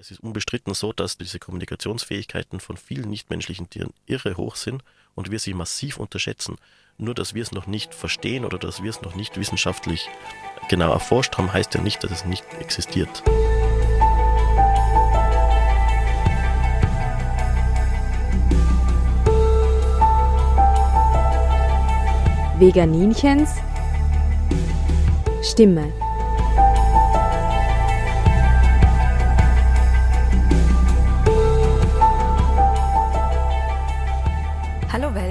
[0.00, 4.84] Es ist unbestritten so, dass diese Kommunikationsfähigkeiten von vielen nichtmenschlichen Tieren irre hoch sind
[5.16, 6.56] und wir sie massiv unterschätzen.
[6.98, 10.08] Nur dass wir es noch nicht verstehen oder dass wir es noch nicht wissenschaftlich
[10.68, 13.24] genau erforscht haben, heißt ja nicht, dass es nicht existiert.
[22.60, 23.50] Veganinchens
[25.42, 25.92] Stimme.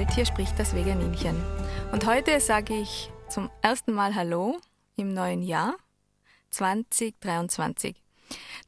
[0.08, 1.36] Welt, hier spricht das Veganinchen.
[1.92, 4.58] Und heute sage ich zum ersten Mal Hallo
[4.96, 5.76] im neuen Jahr
[6.50, 8.02] 2023.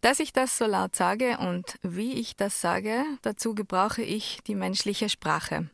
[0.01, 4.55] Dass ich das so laut sage und wie ich das sage, dazu gebrauche ich die
[4.55, 5.69] menschliche Sprache.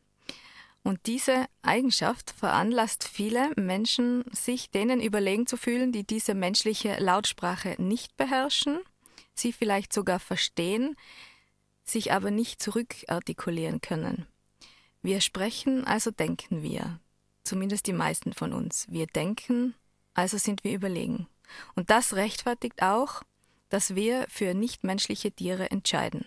[0.82, 7.76] Und diese Eigenschaft veranlasst viele Menschen, sich denen überlegen zu fühlen, die diese menschliche Lautsprache
[7.78, 8.80] nicht beherrschen,
[9.34, 10.96] sie vielleicht sogar verstehen,
[11.84, 14.26] sich aber nicht zurückartikulieren können.
[15.06, 16.98] Wir sprechen, also denken wir.
[17.44, 18.88] Zumindest die meisten von uns.
[18.90, 19.76] Wir denken,
[20.14, 21.28] also sind wir überlegen.
[21.76, 23.22] Und das rechtfertigt auch,
[23.68, 26.26] dass wir für nichtmenschliche Tiere entscheiden.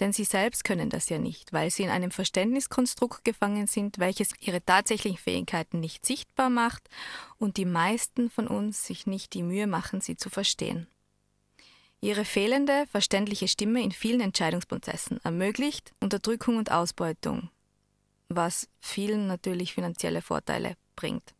[0.00, 4.30] Denn sie selbst können das ja nicht, weil sie in einem Verständniskonstrukt gefangen sind, welches
[4.40, 6.88] ihre tatsächlichen Fähigkeiten nicht sichtbar macht
[7.36, 10.86] und die meisten von uns sich nicht die Mühe machen, sie zu verstehen.
[12.00, 17.50] Ihre fehlende, verständliche Stimme in vielen Entscheidungsprozessen ermöglicht Unterdrückung und Ausbeutung,
[18.28, 21.34] was vielen natürlich finanzielle Vorteile bringt.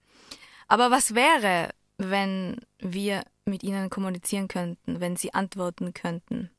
[0.69, 6.51] Aber was wäre, wenn wir mit ihnen kommunizieren könnten, wenn sie antworten könnten?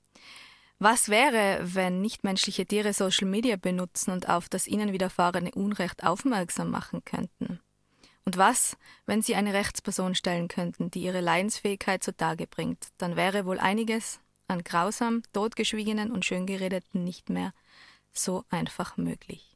[0.80, 6.70] Was wäre, wenn nichtmenschliche Tiere Social Media benutzen und auf das ihnen widerfahrene Unrecht aufmerksam
[6.70, 7.60] machen könnten?
[8.28, 8.76] Und was,
[9.06, 14.20] wenn Sie eine Rechtsperson stellen könnten, die ihre Leidensfähigkeit zutage bringt, dann wäre wohl einiges
[14.50, 17.54] an grausam, totgeschwiegenen und schöngeredeten nicht mehr
[18.12, 19.56] so einfach möglich.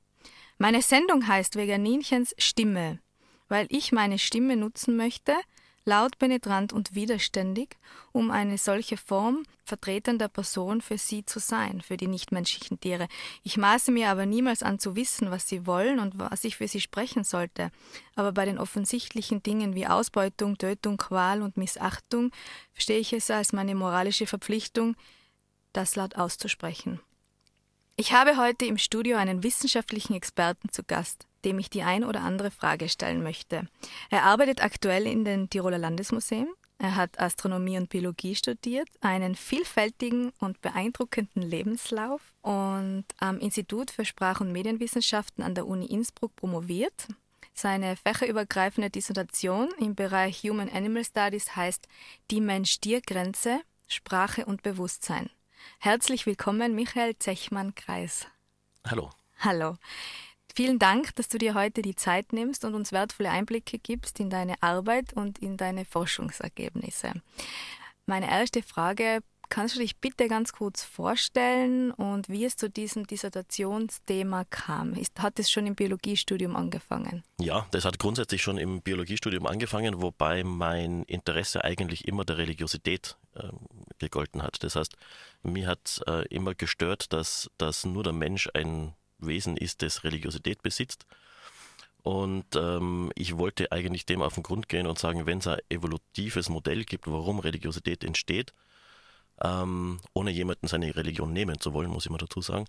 [0.57, 3.01] Meine Sendung heißt Veganinchens Stimme,
[3.49, 5.35] weil ich meine Stimme nutzen möchte,
[5.85, 7.77] laut, penetrant und widerständig,
[8.11, 13.07] um eine solche Form vertretender Person für sie zu sein, für die nichtmenschlichen Tiere.
[13.43, 16.67] Ich maße mir aber niemals an zu wissen, was sie wollen und was ich für
[16.67, 17.71] sie sprechen sollte.
[18.15, 22.31] Aber bei den offensichtlichen Dingen wie Ausbeutung, Tötung, Qual und Missachtung
[22.73, 24.95] verstehe ich es als meine moralische Verpflichtung,
[25.73, 26.99] das laut auszusprechen.
[27.95, 32.21] Ich habe heute im Studio einen wissenschaftlichen Experten zu Gast dem ich die ein oder
[32.21, 33.67] andere Frage stellen möchte.
[34.09, 36.47] Er arbeitet aktuell in den Tiroler Landesmuseen.
[36.77, 44.03] Er hat Astronomie und Biologie studiert, einen vielfältigen und beeindruckenden Lebenslauf und am Institut für
[44.03, 47.07] Sprach- und Medienwissenschaften an der Uni Innsbruck promoviert.
[47.53, 51.87] Seine fächerübergreifende Dissertation im Bereich Human Animal Studies heißt
[52.31, 55.29] Die Mensch-Tier-Grenze, Sprache und Bewusstsein.
[55.77, 58.25] Herzlich willkommen, Michael Zechmann-Kreis.
[58.87, 59.11] Hallo.
[59.39, 59.77] Hallo.
[60.55, 64.29] Vielen Dank, dass du dir heute die Zeit nimmst und uns wertvolle Einblicke gibst in
[64.29, 67.13] deine Arbeit und in deine Forschungsergebnisse.
[68.05, 69.19] Meine erste Frage,
[69.51, 74.95] kannst du dich bitte ganz kurz vorstellen und wie es zu diesem Dissertationsthema kam?
[75.19, 77.23] hat es schon im Biologiestudium angefangen?
[77.39, 83.17] Ja, das hat grundsätzlich schon im Biologiestudium angefangen, wobei mein Interesse eigentlich immer der Religiosität
[83.35, 83.49] äh,
[83.99, 84.63] gegolten hat.
[84.63, 84.95] Das heißt,
[85.43, 88.93] mir hat äh, immer gestört, dass, dass nur der Mensch ein
[89.25, 91.05] Wesen ist, das Religiosität besitzt.
[92.03, 95.59] Und ähm, ich wollte eigentlich dem auf den Grund gehen und sagen, wenn es ein
[95.69, 98.53] evolutives Modell gibt, warum Religiosität entsteht,
[99.43, 102.65] ähm, ohne jemanden seine Religion nehmen zu wollen, muss ich mal dazu sagen,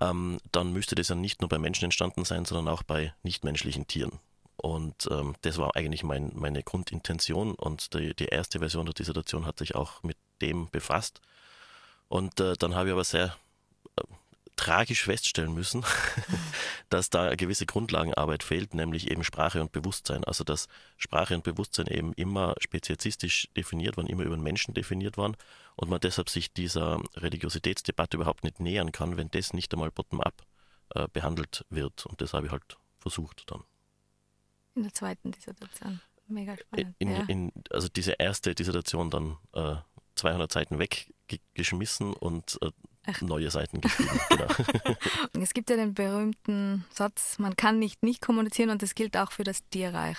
[0.00, 3.86] ähm, dann müsste das ja nicht nur bei Menschen entstanden sein, sondern auch bei nichtmenschlichen
[3.86, 4.18] Tieren.
[4.56, 9.46] Und ähm, das war eigentlich mein, meine Grundintention und die, die erste Version der Dissertation
[9.46, 11.20] hat sich auch mit dem befasst.
[12.08, 13.36] Und äh, dann habe ich aber sehr
[14.60, 15.84] tragisch feststellen müssen,
[16.90, 20.22] dass da eine gewisse Grundlagenarbeit fehlt, nämlich eben Sprache und Bewusstsein.
[20.24, 25.16] Also dass Sprache und Bewusstsein eben immer speziesistisch definiert waren, immer über den Menschen definiert
[25.16, 25.34] waren
[25.76, 30.34] und man deshalb sich dieser Religiositätsdebatte überhaupt nicht nähern kann, wenn das nicht einmal bottom-up
[30.94, 32.04] äh, behandelt wird.
[32.04, 33.64] Und das habe ich halt versucht dann.
[34.74, 36.02] In der zweiten Dissertation.
[36.28, 36.94] Mega spannend.
[36.98, 37.24] In, ja.
[37.28, 39.76] in, also diese erste Dissertation dann äh,
[40.16, 42.70] 200 Seiten weggeschmissen und äh,
[43.06, 43.20] Ach.
[43.22, 44.20] neue Seiten geschrieben.
[44.28, 44.46] genau.
[45.42, 49.32] es gibt ja den berühmten Satz, man kann nicht nicht kommunizieren und das gilt auch
[49.32, 50.18] für das Tierreich.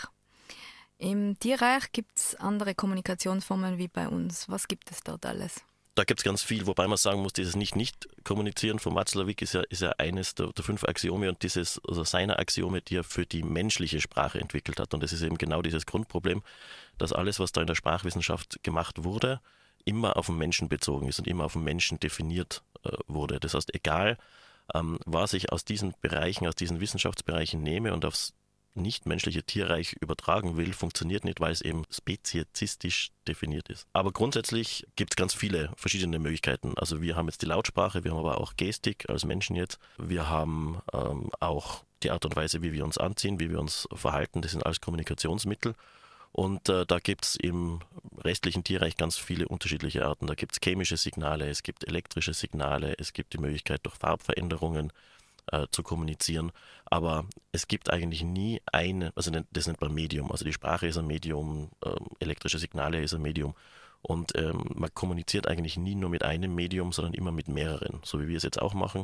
[0.98, 4.48] Im Tierreich gibt es andere Kommunikationsformen wie bei uns.
[4.50, 5.62] Was gibt es dort alles?
[5.96, 9.62] Da gibt es ganz viel, wobei man sagen muss, dieses Nicht-Nicht-Kommunizieren von Watzlawick ist ja,
[9.70, 13.26] ist ja eines der, der, fünf Axiome und dieses, also seiner Axiome, die er für
[13.26, 14.94] die menschliche Sprache entwickelt hat.
[14.94, 16.44] Und das ist eben genau dieses Grundproblem,
[16.98, 19.42] dass alles, was da in der Sprachwissenschaft gemacht wurde,
[19.86, 23.40] immer auf den Menschen bezogen ist und immer auf den Menschen definiert äh, wurde.
[23.40, 24.18] Das heißt, egal
[24.74, 28.34] ähm, was ich aus diesen Bereichen, aus diesen Wissenschaftsbereichen nehme und aufs
[28.74, 33.86] nichtmenschliche Tierreich übertragen will, funktioniert nicht, weil es eben speziesistisch definiert ist.
[33.92, 36.74] Aber grundsätzlich gibt es ganz viele verschiedene Möglichkeiten.
[36.78, 39.78] Also wir haben jetzt die Lautsprache, wir haben aber auch Gestik als Menschen jetzt.
[39.98, 43.88] Wir haben ähm, auch die Art und Weise, wie wir uns anziehen, wie wir uns
[43.94, 44.42] verhalten.
[44.42, 45.76] Das sind alles Kommunikationsmittel.
[46.32, 47.82] Und äh, da gibt es im
[48.24, 50.28] restlichen Tierreich ganz viele unterschiedliche Arten.
[50.28, 54.94] Da gibt es chemische Signale, es gibt elektrische Signale, es gibt die Möglichkeit durch Farbveränderungen
[55.52, 56.52] äh, zu kommunizieren.
[56.86, 60.32] Aber es gibt eigentlich nie eine, also das nennt man Medium.
[60.32, 63.54] Also die Sprache ist ein Medium, äh, elektrische Signale ist ein Medium.
[64.02, 68.20] Und ähm, man kommuniziert eigentlich nie nur mit einem Medium, sondern immer mit mehreren, so
[68.20, 69.04] wie wir es jetzt auch machen.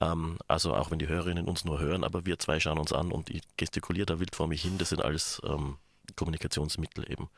[0.00, 3.10] Ähm, also auch wenn die Hörerinnen uns nur hören, aber wir zwei schauen uns an
[3.10, 5.78] und ich gestikuliere da wild vor mich hin, das sind alles ähm,
[6.16, 7.28] Kommunikationsmittel eben.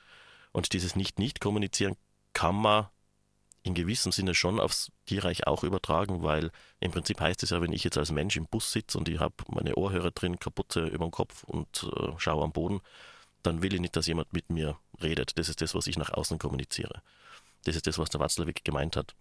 [0.53, 1.97] Und dieses Nicht-Nicht-Kommunizieren
[2.33, 2.89] kann man
[3.63, 7.73] in gewissem Sinne schon aufs Tierreich auch übertragen, weil im Prinzip heißt es ja, wenn
[7.73, 11.07] ich jetzt als Mensch im Bus sitze und ich habe meine Ohrhörer drin, kaputte über
[11.07, 12.81] dem Kopf und äh, schaue am Boden,
[13.43, 15.39] dann will ich nicht, dass jemand mit mir redet.
[15.39, 17.03] Das ist das, was ich nach außen kommuniziere.
[17.65, 19.15] Das ist das, was der Watzlawick gemeint hat.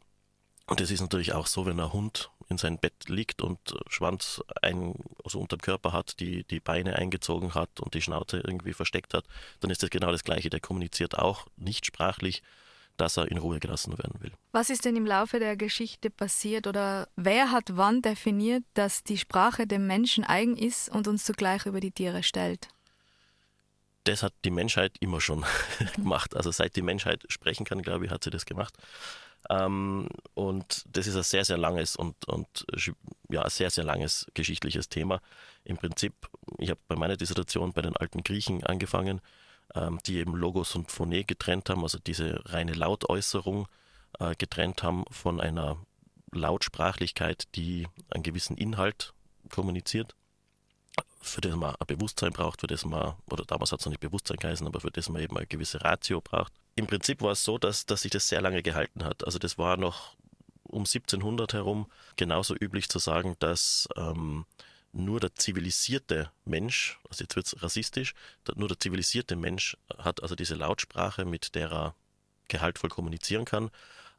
[0.65, 4.41] Und das ist natürlich auch so, wenn ein Hund in sein Bett liegt und Schwanz
[4.61, 8.73] ein, also unter dem Körper hat, die, die Beine eingezogen hat und die Schnauze irgendwie
[8.73, 9.25] versteckt hat,
[9.61, 10.49] dann ist das genau das Gleiche.
[10.49, 12.43] Der kommuniziert auch nicht sprachlich,
[12.97, 14.31] dass er in Ruhe gelassen werden will.
[14.51, 19.17] Was ist denn im Laufe der Geschichte passiert oder wer hat wann definiert, dass die
[19.17, 22.67] Sprache dem Menschen eigen ist und uns zugleich über die Tiere stellt?
[24.03, 25.45] Das hat die Menschheit immer schon
[25.95, 26.35] gemacht.
[26.35, 28.75] Also seit die Menschheit sprechen kann, glaube ich, hat sie das gemacht.
[29.49, 32.65] Ähm, und das ist ein sehr, sehr langes und, und
[33.29, 35.21] ja, sehr, sehr langes geschichtliches Thema.
[35.63, 36.13] Im Prinzip,
[36.57, 39.21] ich habe bei meiner Dissertation bei den alten Griechen angefangen,
[39.75, 43.67] ähm, die eben Logos und Phoné getrennt haben, also diese reine Lautäußerung
[44.19, 45.77] äh, getrennt haben von einer
[46.33, 49.13] Lautsprachlichkeit, die einen gewissen Inhalt
[49.49, 50.15] kommuniziert
[51.21, 53.99] für das man ein Bewusstsein braucht, für das man, oder damals hat es noch nicht
[53.99, 57.43] Bewusstsein geheißen, aber für das man eben eine gewisse Ratio braucht im Prinzip war es
[57.43, 59.25] so, dass, dass sich das sehr lange gehalten hat.
[59.25, 60.15] Also das war noch
[60.63, 64.45] um 1700 herum genauso üblich zu sagen, dass ähm,
[64.93, 68.13] nur der zivilisierte Mensch, also jetzt wird es rassistisch,
[68.55, 71.95] nur der zivilisierte Mensch hat also diese Lautsprache, mit der er
[72.47, 73.69] gehaltvoll kommunizieren kann,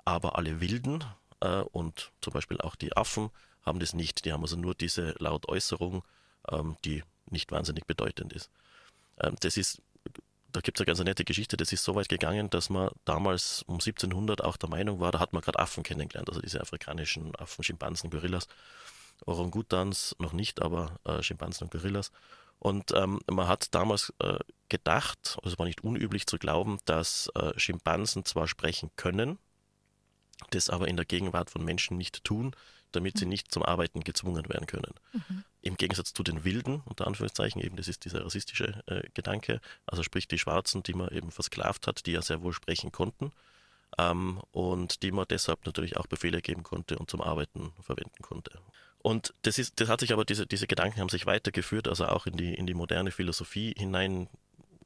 [0.04, 1.04] aber alle Wilden
[1.40, 3.30] äh, und zum Beispiel auch die Affen
[3.62, 4.24] haben das nicht.
[4.24, 6.02] Die haben also nur diese Lautäußerung,
[6.50, 8.50] ähm, die nicht wahnsinnig bedeutend ist.
[9.20, 9.82] Ähm, das ist
[10.52, 13.62] da gibt es eine ganz nette Geschichte, das ist so weit gegangen, dass man damals
[13.66, 17.34] um 1700 auch der Meinung war, da hat man gerade Affen kennengelernt, also diese afrikanischen
[17.36, 18.48] Affen, Schimpansen, Gorillas.
[19.26, 22.10] Orangutans noch nicht, aber äh, Schimpansen und Gorillas.
[22.58, 24.38] Und ähm, man hat damals äh,
[24.68, 29.38] gedacht, also es war nicht unüblich zu glauben, dass äh, Schimpansen zwar sprechen können,
[30.50, 32.54] das aber in der Gegenwart von Menschen nicht tun,
[32.92, 33.30] damit sie mhm.
[33.30, 34.94] nicht zum Arbeiten gezwungen werden können.
[35.12, 35.44] Mhm.
[35.62, 40.02] Im Gegensatz zu den Wilden, unter Anführungszeichen, eben das ist dieser rassistische äh, Gedanke, also
[40.02, 43.32] sprich die Schwarzen, die man eben versklavt hat, die ja sehr wohl sprechen konnten
[43.98, 48.58] ähm, und die man deshalb natürlich auch Befehle geben konnte und zum Arbeiten verwenden konnte.
[48.98, 52.26] Und das ist, das hat sich aber, diese, diese Gedanken haben sich weitergeführt, also auch
[52.26, 54.28] in die, in die moderne Philosophie hinein,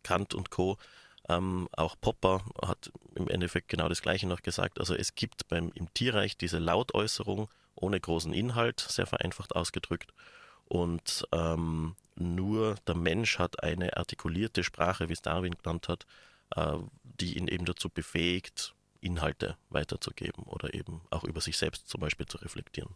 [0.03, 0.79] Kant und Co.
[1.29, 4.79] Ähm, auch Popper hat im Endeffekt genau das Gleiche noch gesagt.
[4.79, 10.13] Also es gibt beim, im Tierreich diese Lautäußerung ohne großen Inhalt, sehr vereinfacht ausgedrückt.
[10.69, 16.07] Und ähm, nur der Mensch hat eine artikulierte Sprache, wie es Darwin genannt hat,
[16.55, 22.01] äh, die ihn eben dazu befähigt, Inhalte weiterzugeben oder eben auch über sich selbst zum
[22.01, 22.95] Beispiel zu reflektieren.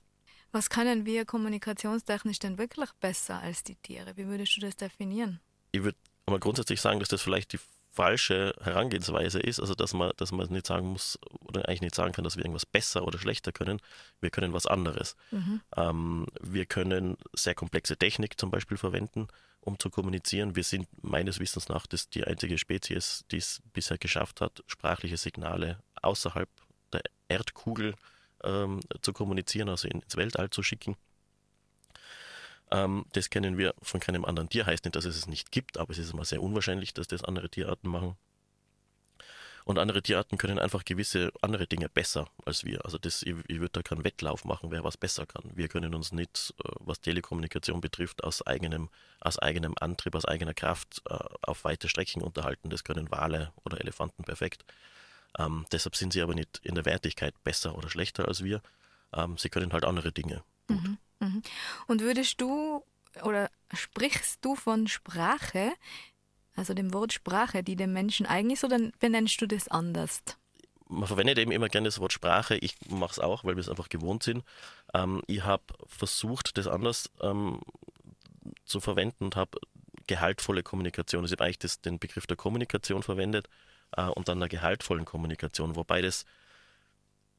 [0.52, 4.16] Was können wir kommunikationstechnisch denn wirklich besser als die Tiere?
[4.16, 5.40] Wie würdest du das definieren?
[5.70, 7.60] Ich würde aber grundsätzlich sagen, dass das vielleicht die
[7.92, 12.12] falsche Herangehensweise ist, also dass man, dass man nicht sagen muss oder eigentlich nicht sagen
[12.12, 13.80] kann, dass wir irgendwas besser oder schlechter können.
[14.20, 15.16] Wir können was anderes.
[15.30, 15.60] Mhm.
[15.76, 19.26] Ähm, wir können sehr komplexe Technik zum Beispiel verwenden,
[19.60, 20.54] um zu kommunizieren.
[20.54, 25.16] Wir sind meines Wissens nach das die einzige Spezies, die es bisher geschafft hat, sprachliche
[25.16, 26.48] Signale außerhalb
[26.92, 27.94] der Erdkugel
[28.44, 30.96] ähm, zu kommunizieren, also ins Weltall zu schicken.
[32.70, 34.66] Ähm, das kennen wir von keinem anderen Tier.
[34.66, 37.24] Heißt nicht, dass es es nicht gibt, aber es ist immer sehr unwahrscheinlich, dass das
[37.24, 38.16] andere Tierarten machen.
[39.64, 42.84] Und andere Tierarten können einfach gewisse andere Dinge besser als wir.
[42.84, 45.42] Also das, ich, ich würde da keinen Wettlauf machen, wer was besser kann.
[45.54, 48.88] Wir können uns nicht, äh, was Telekommunikation betrifft, aus eigenem,
[49.20, 52.70] aus eigenem Antrieb, aus eigener Kraft äh, auf weite Strecken unterhalten.
[52.70, 54.64] Das können Wale oder Elefanten perfekt.
[55.38, 58.62] Ähm, deshalb sind sie aber nicht in der Wertigkeit besser oder schlechter als wir.
[59.12, 60.42] Ähm, sie können halt andere Dinge.
[60.68, 60.98] Mhm.
[61.86, 62.84] Und würdest du
[63.22, 65.72] oder sprichst du von Sprache,
[66.56, 70.22] also dem Wort Sprache, die dem Menschen eigen ist, oder benennst du das anders?
[70.90, 72.56] man verwendet eben immer gerne das Wort Sprache.
[72.56, 74.44] Ich mache es auch, weil wir es einfach gewohnt sind.
[74.92, 77.60] Ähm, ich habe versucht, das anders ähm,
[78.64, 79.58] zu verwenden und habe
[80.06, 81.22] gehaltvolle Kommunikation.
[81.22, 83.48] Also ich habe eigentlich das, den Begriff der Kommunikation verwendet
[83.96, 86.24] äh, und dann der gehaltvollen Kommunikation, wobei das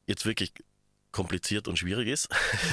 [0.06, 0.54] jetzt wirklich
[1.12, 2.28] kompliziert und schwierig ist.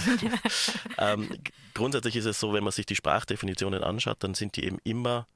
[0.98, 1.30] ähm,
[1.74, 5.28] grundsätzlich ist es so, wenn man sich die Sprachdefinitionen anschaut, dann sind die eben immer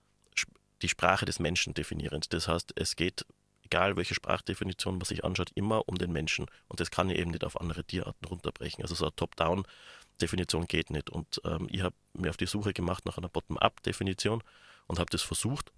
[0.84, 2.34] die Sprache des Menschen definierend.
[2.34, 3.26] Das heißt, es geht,
[3.64, 6.46] egal welche Sprachdefinition man sich anschaut, immer um den Menschen.
[6.68, 8.84] Und das kann ich eben nicht auf andere Tierarten runterbrechen.
[8.84, 11.10] Also so eine Top-Down-Definition geht nicht.
[11.10, 14.44] Und ähm, ich habe mir auf die Suche gemacht nach einer Bottom-Up-Definition
[14.88, 15.72] und habe das versucht,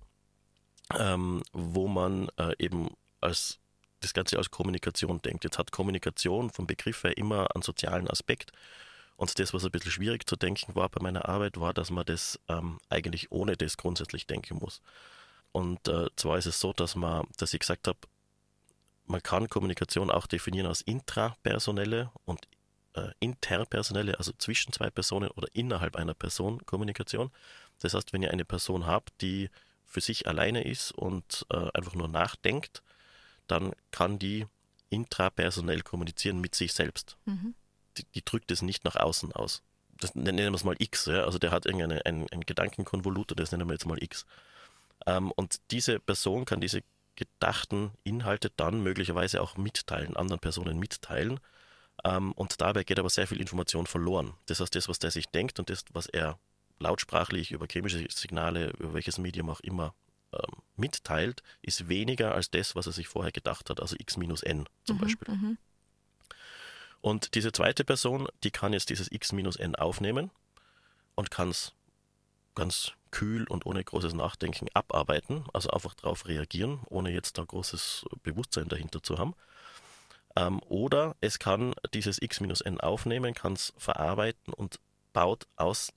[0.98, 2.90] ähm, wo man äh, eben
[3.22, 3.60] als
[4.06, 5.44] das Ganze als Kommunikation denkt.
[5.44, 8.52] Jetzt hat Kommunikation vom Begriff her immer einen sozialen Aspekt.
[9.18, 12.06] Und das, was ein bisschen schwierig zu denken war bei meiner Arbeit, war, dass man
[12.06, 14.82] das ähm, eigentlich ohne das grundsätzlich denken muss.
[15.52, 18.00] Und äh, zwar ist es so, dass man, dass ich gesagt habe,
[19.06, 22.48] man kann Kommunikation auch definieren als intrapersonelle und
[22.94, 27.32] äh, interpersonelle, also zwischen zwei Personen oder innerhalb einer Person Kommunikation.
[27.80, 29.50] Das heißt, wenn ihr eine Person habt, die
[29.86, 32.84] für sich alleine ist und äh, einfach nur nachdenkt,
[33.48, 34.46] dann kann die
[34.90, 37.18] intrapersonell kommunizieren mit sich selbst.
[37.26, 37.56] Mhm.
[37.98, 39.64] Die, die, drückt es nicht nach außen aus.
[39.98, 41.24] Das nennen wir es mal X, ja?
[41.24, 44.26] also der hat irgendeinen ein, ein Gedankenkonvolut, das nennen wir jetzt mal X.
[45.06, 46.82] Ähm, und diese Person kann diese
[47.16, 51.40] gedachten Inhalte dann möglicherweise auch mitteilen, anderen Personen mitteilen.
[52.04, 54.34] Ähm, und dabei geht aber sehr viel Information verloren.
[54.48, 56.38] Das heißt, das, was der sich denkt und das, was er
[56.80, 59.94] lautsprachlich über chemische Signale, über welches Medium auch immer
[60.36, 64.44] ähm, mitteilt, ist weniger als das, was er sich vorher gedacht hat, also x minus
[64.44, 65.34] n zum mhm, Beispiel.
[65.34, 65.58] Mhm.
[67.02, 70.32] Und diese zweite Person, die kann jetzt dieses x minus n aufnehmen
[71.16, 71.74] und kann es
[72.56, 78.06] ganz kühl und ohne großes Nachdenken abarbeiten, also einfach darauf reagieren, ohne jetzt da großes
[78.24, 79.36] Bewusstsein dahinter zu haben.
[80.36, 84.80] Ähm, oder es kann dieses x minus n aufnehmen, kann es verarbeiten und
[85.14, 85.94] baut aus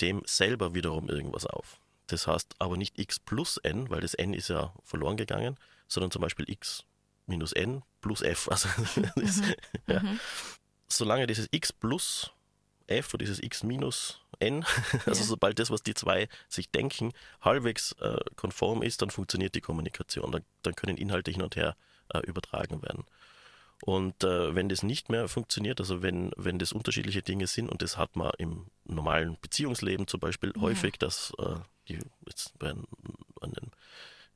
[0.00, 1.78] dem selber wiederum irgendwas auf.
[2.12, 6.10] Das heißt aber nicht x plus n, weil das n ist ja verloren gegangen, sondern
[6.10, 6.84] zum Beispiel x
[7.26, 8.48] minus n plus f.
[8.50, 8.68] Also
[9.16, 9.54] ist, mhm.
[9.86, 10.00] ja.
[10.00, 10.20] mhm.
[10.88, 12.30] Solange dieses x plus
[12.86, 14.62] f oder dieses x minus n,
[15.06, 15.26] also ja.
[15.26, 20.30] sobald das, was die zwei sich denken, halbwegs äh, konform ist, dann funktioniert die Kommunikation.
[20.32, 21.76] Dann, dann können Inhalte hin und her
[22.12, 23.06] äh, übertragen werden.
[23.84, 27.82] Und äh, wenn das nicht mehr funktioniert, also wenn, wenn das unterschiedliche Dinge sind, und
[27.82, 30.62] das hat man im normalen Beziehungsleben zum Beispiel ja.
[30.62, 31.56] häufig, dass äh,
[31.88, 31.98] die,
[32.28, 32.86] jetzt bei einem,
[33.40, 33.72] einem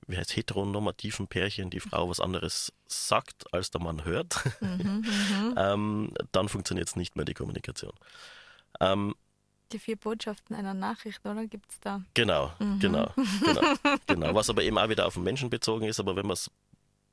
[0.08, 5.54] wie heißt heteronormativen Pärchen die Frau was anderes sagt, als der Mann hört, mhm, mhm.
[5.56, 7.92] ähm, dann funktioniert es nicht mehr die Kommunikation.
[8.80, 9.14] Ähm,
[9.70, 11.46] die vier Botschaften einer Nachricht, oder?
[11.46, 12.02] Gibt es da?
[12.14, 12.80] Genau, mhm.
[12.80, 13.12] genau,
[13.44, 14.34] genau, genau.
[14.34, 16.50] Was aber eben auch wieder auf den Menschen bezogen ist, aber wenn man es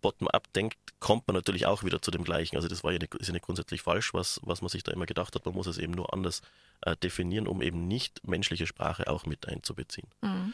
[0.03, 2.55] bottom-up denkt, kommt man natürlich auch wieder zu dem Gleichen.
[2.55, 4.91] Also das war ja nicht, ist ja nicht grundsätzlich falsch, was, was man sich da
[4.91, 5.45] immer gedacht hat.
[5.45, 6.41] Man muss es eben nur anders
[6.81, 10.07] äh, definieren, um eben nicht menschliche Sprache auch mit einzubeziehen.
[10.21, 10.53] Mhm.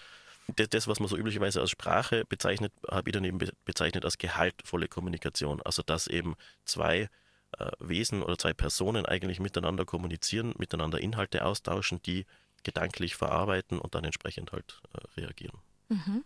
[0.55, 4.17] Das, das, was man so üblicherweise als Sprache bezeichnet, habe ich dann eben bezeichnet als
[4.17, 5.61] gehaltvolle Kommunikation.
[5.61, 7.09] Also dass eben zwei
[7.57, 12.25] äh, Wesen oder zwei Personen eigentlich miteinander kommunizieren, miteinander Inhalte austauschen, die
[12.63, 15.57] gedanklich verarbeiten und dann entsprechend halt äh, reagieren.
[15.89, 16.23] Mhm.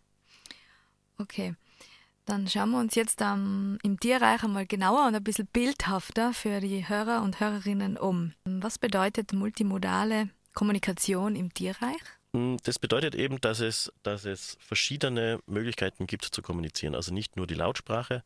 [1.18, 1.56] Okay.
[2.26, 6.62] Dann schauen wir uns jetzt ähm, im Tierreich einmal genauer und ein bisschen bildhafter für
[6.62, 8.34] die Hörer und Hörerinnen um.
[8.46, 12.02] Was bedeutet multimodale Kommunikation im Tierreich?
[12.34, 16.96] Hm, das bedeutet eben, dass es, dass es verschiedene Möglichkeiten gibt zu kommunizieren.
[16.96, 18.24] Also nicht nur die Lautsprache,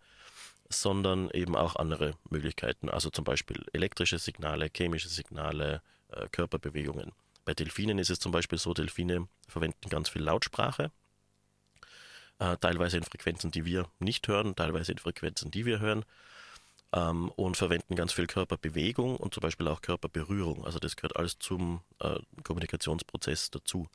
[0.70, 2.90] sondern eben auch andere Möglichkeiten.
[2.90, 7.14] Also zum Beispiel elektrische Signale, chemische Signale, äh, Körperbewegungen.
[7.46, 10.92] Bei Delfinen ist es zum Beispiel so, Delfine verwenden ganz viel Lautsprache
[12.40, 16.06] äh, teilweise in Frequenzen, die wir nicht hören, teilweise in Frequenzen, die wir hören.
[16.94, 20.66] Ähm, und verwenden ganz viel Körperbewegung und zum Beispiel auch Körperberührung.
[20.66, 23.88] Also das gehört alles zum äh, Kommunikationsprozess dazu.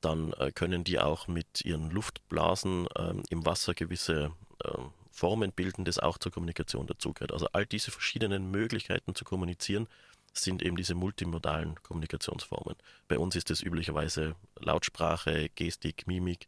[0.00, 4.30] Dann äh, können die auch mit ihren Luftblasen ähm, im Wasser gewisse
[4.64, 7.32] ähm, Formen bilden, das auch zur Kommunikation dazugehört.
[7.32, 9.88] Also all diese verschiedenen Möglichkeiten zu kommunizieren
[10.32, 12.76] sind eben diese multimodalen Kommunikationsformen.
[13.08, 16.46] Bei uns ist es üblicherweise Lautsprache, Gestik, Mimik.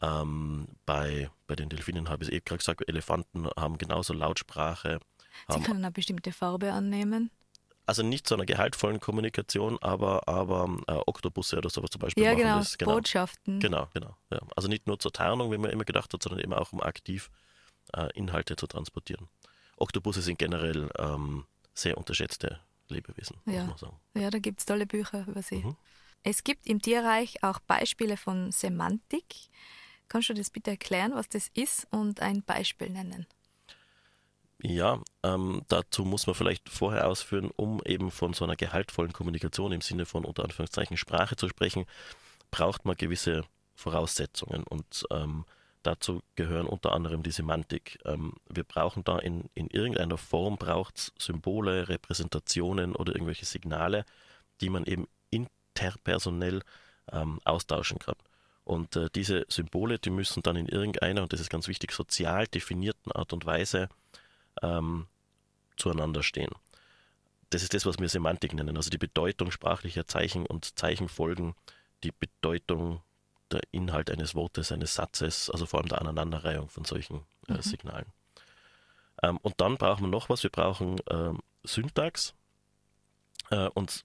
[0.00, 5.00] Ähm, bei, bei den Delfinen habe ich es eh gerade gesagt, Elefanten haben genauso Lautsprache.
[5.48, 7.30] Sie können eine bestimmte Farbe annehmen.
[7.84, 12.30] Also nicht zu einer gehaltvollen Kommunikation, aber, aber äh, Oktopusse oder sowas zum Beispiel ja,
[12.30, 12.78] machen genau, das.
[12.78, 13.60] Genau, Botschaften.
[13.60, 14.16] Genau, genau.
[14.30, 14.40] Ja.
[14.54, 17.30] Also nicht nur zur Tarnung, wie man immer gedacht hat, sondern eben auch um aktiv
[17.94, 19.28] äh, Inhalte zu transportieren.
[19.76, 21.44] Oktopusse sind generell ähm,
[21.74, 23.64] sehr unterschätzte Lebewesen, ja.
[23.64, 24.00] muss man sagen.
[24.14, 25.56] Ja, da gibt es tolle Bücher über sie.
[25.56, 25.76] Mhm.
[26.22, 29.24] Es gibt im Tierreich auch Beispiele von Semantik.
[30.12, 33.26] Kannst du das bitte erklären, was das ist und ein Beispiel nennen?
[34.60, 39.72] Ja, ähm, dazu muss man vielleicht vorher ausführen, um eben von so einer gehaltvollen Kommunikation
[39.72, 41.86] im Sinne von unter Anführungszeichen Sprache zu sprechen,
[42.50, 45.46] braucht man gewisse Voraussetzungen und ähm,
[45.82, 47.98] dazu gehören unter anderem die Semantik.
[48.04, 54.04] Ähm, wir brauchen da in, in irgendeiner Form braucht Symbole, Repräsentationen oder irgendwelche Signale,
[54.60, 56.60] die man eben interpersonell
[57.10, 58.16] ähm, austauschen kann.
[58.64, 62.46] Und äh, diese Symbole, die müssen dann in irgendeiner, und das ist ganz wichtig, sozial
[62.46, 63.88] definierten Art und Weise
[64.62, 65.06] ähm,
[65.76, 66.50] zueinander stehen.
[67.50, 71.54] Das ist das, was wir Semantik nennen, also die Bedeutung sprachlicher Zeichen und Zeichenfolgen,
[72.02, 73.02] die Bedeutung
[73.50, 77.62] der Inhalt eines Wortes, eines Satzes, also vor allem der Aneinanderreihung von solchen äh, mhm.
[77.62, 78.06] Signalen.
[79.22, 82.34] Ähm, und dann brauchen wir noch was, wir brauchen ähm, Syntax.
[83.50, 84.04] Äh, und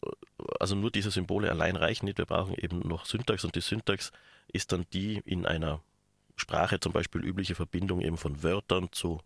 [0.59, 4.11] also nur diese Symbole allein reichen nicht, wir brauchen eben noch Syntax und die Syntax
[4.47, 5.81] ist dann die in einer
[6.35, 9.19] Sprache zum Beispiel übliche Verbindung eben von Wörtern zu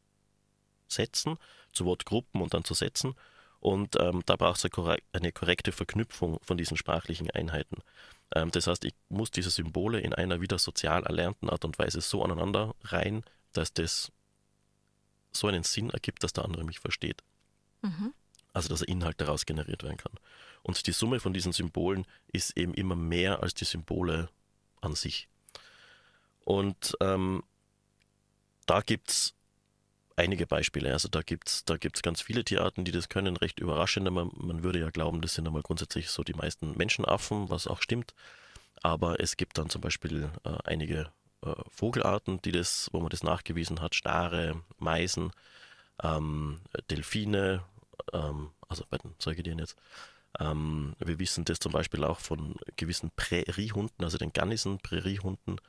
[0.88, 1.38] Sätzen,
[1.74, 3.16] zu Wortgruppen und dann zu Sätzen.
[3.60, 4.72] Und ähm, da braucht es
[5.14, 7.78] eine korrekte Verknüpfung von diesen sprachlichen Einheiten.
[8.34, 12.02] Ähm, das heißt, ich muss diese Symbole in einer wieder sozial erlernten Art und Weise
[12.02, 13.24] so aneinander rein,
[13.54, 14.12] dass das
[15.32, 17.22] so einen Sinn ergibt, dass der andere mich versteht.
[17.82, 18.14] Mhm.
[18.54, 20.14] Also dass der Inhalt daraus generiert werden kann.
[20.64, 24.30] Und die Summe von diesen Symbolen ist eben immer mehr als die Symbole
[24.82, 25.28] an sich.
[26.44, 27.44] Und ähm,
[28.66, 29.34] da gibt es
[30.16, 30.92] einige Beispiele.
[30.92, 34.10] Also da gibt es da gibt's ganz viele Tierarten, die das können, recht überraschend.
[34.12, 37.82] Man, man würde ja glauben, das sind einmal grundsätzlich so die meisten Menschenaffen, was auch
[37.82, 38.14] stimmt.
[38.84, 41.12] Aber es gibt dann zum Beispiel äh, einige
[41.44, 45.32] äh, Vogelarten, die das, wo man das nachgewiesen hat, Stare, Meisen,
[46.04, 47.64] ähm, Delfine,
[48.14, 49.76] ähm, also bei den Säugetieren jetzt.
[50.40, 55.60] Ähm, wir wissen das zum Beispiel auch von gewissen Präriehunden, also den Gannisen, Präriehunden,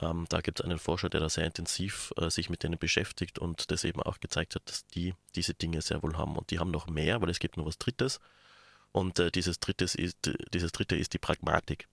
[0.00, 3.38] ähm, da gibt es einen Forscher, der da sehr intensiv äh, sich mit denen beschäftigt
[3.38, 6.36] und das eben auch gezeigt hat, dass die diese Dinge sehr wohl haben.
[6.36, 8.18] Und die haben noch mehr, weil es gibt noch was Drittes.
[8.92, 11.88] Und äh, dieses, Drittes ist, dieses Dritte ist die Pragmatik.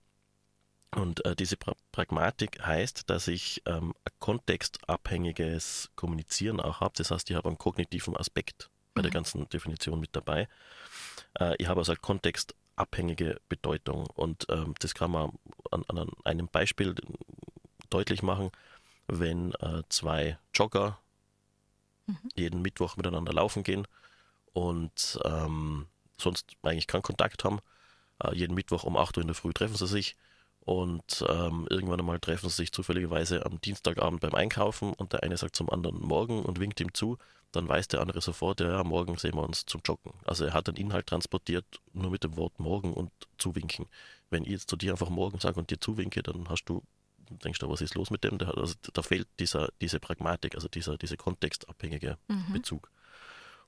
[0.94, 6.94] Und äh, diese pra Pragmatik heißt, dass ich ähm, ein kontextabhängiges Kommunizieren auch habe.
[6.96, 9.02] Das heißt, ich habe einen kognitiven Aspekt bei mhm.
[9.04, 10.48] der ganzen Definition mit dabei.
[11.38, 14.06] Äh, ich habe also eine kontextabhängige Bedeutung.
[14.14, 15.32] Und ähm, das kann man
[15.70, 16.94] an, an einem Beispiel
[17.90, 18.50] deutlich machen,
[19.06, 20.98] wenn äh, zwei Jogger
[22.06, 22.18] mhm.
[22.34, 23.86] jeden Mittwoch miteinander laufen gehen
[24.52, 25.86] und ähm,
[26.18, 27.60] sonst eigentlich keinen Kontakt haben.
[28.22, 30.16] Äh, jeden Mittwoch um 8 Uhr in der Früh treffen sie sich
[30.60, 35.36] und ähm, irgendwann einmal treffen sie sich zufälligerweise am Dienstagabend beim Einkaufen und der eine
[35.36, 37.18] sagt zum anderen morgen und winkt ihm zu,
[37.52, 40.12] dann weiß der andere sofort, ja, morgen sehen wir uns zum Joggen.
[40.24, 43.86] Also er hat einen Inhalt transportiert nur mit dem Wort morgen und zuwinken.
[44.30, 46.82] Wenn ich jetzt zu dir einfach morgen sage und dir zuwinke, dann hast du
[47.44, 48.38] denkst du, was ist los mit dem?
[48.38, 52.52] Da, also, da fehlt dieser, diese Pragmatik, also dieser, dieser kontextabhängige mhm.
[52.52, 52.90] Bezug.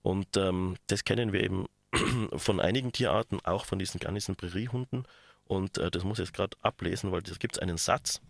[0.02, 1.66] Und ähm, das kennen wir eben
[2.36, 5.06] von einigen Tierarten, auch von diesen Garnisen Präriehunden.
[5.46, 8.20] Und äh, das muss ich jetzt gerade ablesen, weil da gibt es einen Satz,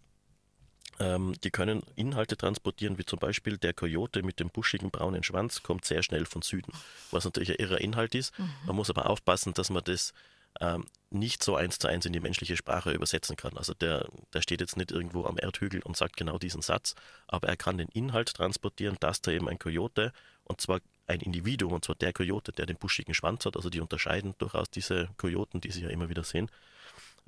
[0.99, 5.85] die können Inhalte transportieren, wie zum Beispiel der Kojote mit dem buschigen braunen Schwanz kommt
[5.85, 6.73] sehr schnell von Süden,
[7.11, 8.39] was natürlich ein irrer Inhalt ist.
[8.39, 8.51] Mhm.
[8.67, 10.13] Man muss aber aufpassen, dass man das
[10.61, 13.57] ähm, nicht so eins zu eins in die menschliche Sprache übersetzen kann.
[13.57, 16.95] Also der, der steht jetzt nicht irgendwo am Erdhügel und sagt genau diesen Satz,
[17.27, 20.13] aber er kann den Inhalt transportieren, dass da eben ein Kojote
[20.45, 23.81] und zwar ein Individuum, und zwar der Kojote, der den buschigen Schwanz hat, also die
[23.81, 26.51] unterscheiden durchaus diese Kojoten, die sie ja immer wieder sehen,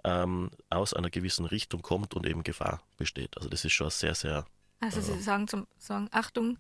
[0.05, 3.37] ähm, aus einer gewissen Richtung kommt und eben Gefahr besteht.
[3.37, 4.47] Also das ist schon sehr, sehr.
[4.81, 6.59] Also Sie äh, sagen, zum, sagen, Achtung,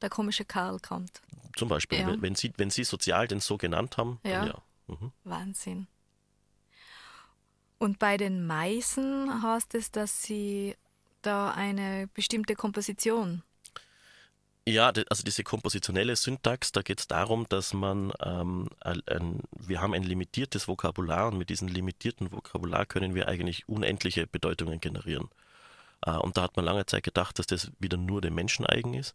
[0.00, 1.22] der komische Karl kommt.
[1.56, 2.06] Zum Beispiel, ja.
[2.08, 4.46] wenn, wenn, Sie, wenn Sie sozial den so genannt haben, ja.
[4.46, 4.62] ja.
[4.88, 5.12] Mhm.
[5.24, 5.86] Wahnsinn.
[7.78, 10.76] Und bei den Meisen heißt es, dass sie
[11.20, 13.42] da eine bestimmte Komposition
[14.66, 19.94] ja, also diese kompositionelle Syntax, da geht es darum, dass man, ähm, ein, wir haben
[19.94, 25.28] ein limitiertes Vokabular und mit diesem limitierten Vokabular können wir eigentlich unendliche Bedeutungen generieren.
[26.06, 28.94] Äh, und da hat man lange Zeit gedacht, dass das wieder nur dem Menschen eigen
[28.94, 29.14] ist.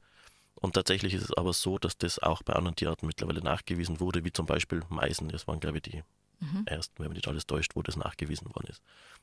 [0.56, 4.26] Und tatsächlich ist es aber so, dass das auch bei anderen Tierarten mittlerweile nachgewiesen wurde,
[4.26, 5.30] wie zum Beispiel Meisen.
[5.30, 6.04] Das waren, glaube ich, die
[6.40, 6.66] mhm.
[6.66, 8.82] erst, wenn man nicht alles täuscht, wo das nachgewiesen worden ist.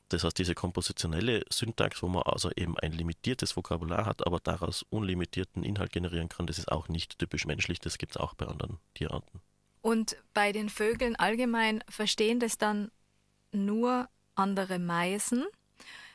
[0.09, 4.83] Das heißt, diese kompositionelle Syntax, wo man also eben ein limitiertes Vokabular hat, aber daraus
[4.89, 8.45] unlimitierten Inhalt generieren kann, das ist auch nicht typisch menschlich, das gibt es auch bei
[8.45, 9.41] anderen Tierarten.
[9.81, 12.91] Und bei den Vögeln allgemein verstehen das dann
[13.51, 15.45] nur andere Meisen?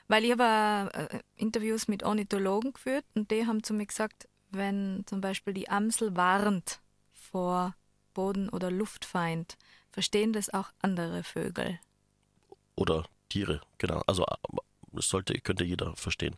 [0.08, 5.04] Weil ich habe äh, Interviews mit Ornithologen geführt und die haben zu mir gesagt, wenn
[5.06, 6.80] zum Beispiel die Amsel warnt
[7.12, 7.74] vor
[8.12, 9.56] Boden- oder Luftfeind,
[9.90, 11.78] verstehen das auch andere Vögel.
[12.74, 14.02] Oder Tiere, genau.
[14.06, 14.24] Also
[14.92, 16.36] das sollte, könnte jeder verstehen.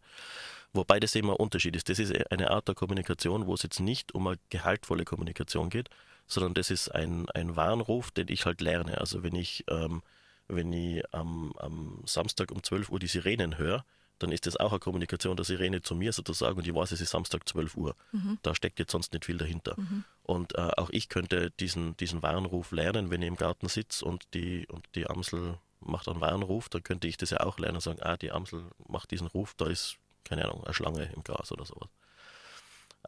[0.72, 1.88] Wobei das immer Unterschied ist.
[1.88, 5.90] Das ist eine Art der Kommunikation, wo es jetzt nicht um eine gehaltvolle Kommunikation geht,
[6.26, 8.98] sondern das ist ein, ein Warnruf, den ich halt lerne.
[8.98, 10.02] Also wenn ich, ähm,
[10.48, 13.84] wenn ich am, am Samstag um 12 Uhr die Sirenen höre,
[14.22, 17.00] dann ist das auch eine Kommunikation der Sirene zu mir sozusagen und ich weiß, es
[17.00, 17.96] ist Samstag 12 Uhr.
[18.12, 18.38] Mhm.
[18.42, 19.74] Da steckt jetzt sonst nicht viel dahinter.
[19.76, 20.04] Mhm.
[20.22, 24.26] Und äh, auch ich könnte diesen, diesen Warnruf lernen, wenn ich im Garten sitze und
[24.34, 27.82] die, und die Amsel macht einen Warnruf, dann könnte ich das ja auch lernen und
[27.82, 31.50] sagen, ah, die Amsel macht diesen Ruf, da ist, keine Ahnung, eine Schlange im Gras
[31.50, 31.88] oder sowas.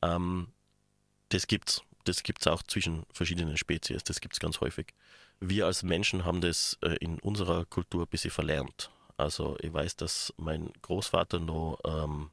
[0.03, 0.49] Ähm,
[1.29, 1.83] das gibt's.
[2.05, 4.89] Das gibt es auch zwischen verschiedenen Spezies, das gibt es ganz häufig.
[5.41, 8.91] Wir als Menschen haben das äh, in unserer Kultur ein bisschen verlernt.
[9.17, 12.31] Also ich weiß, dass mein Großvater noch ähm,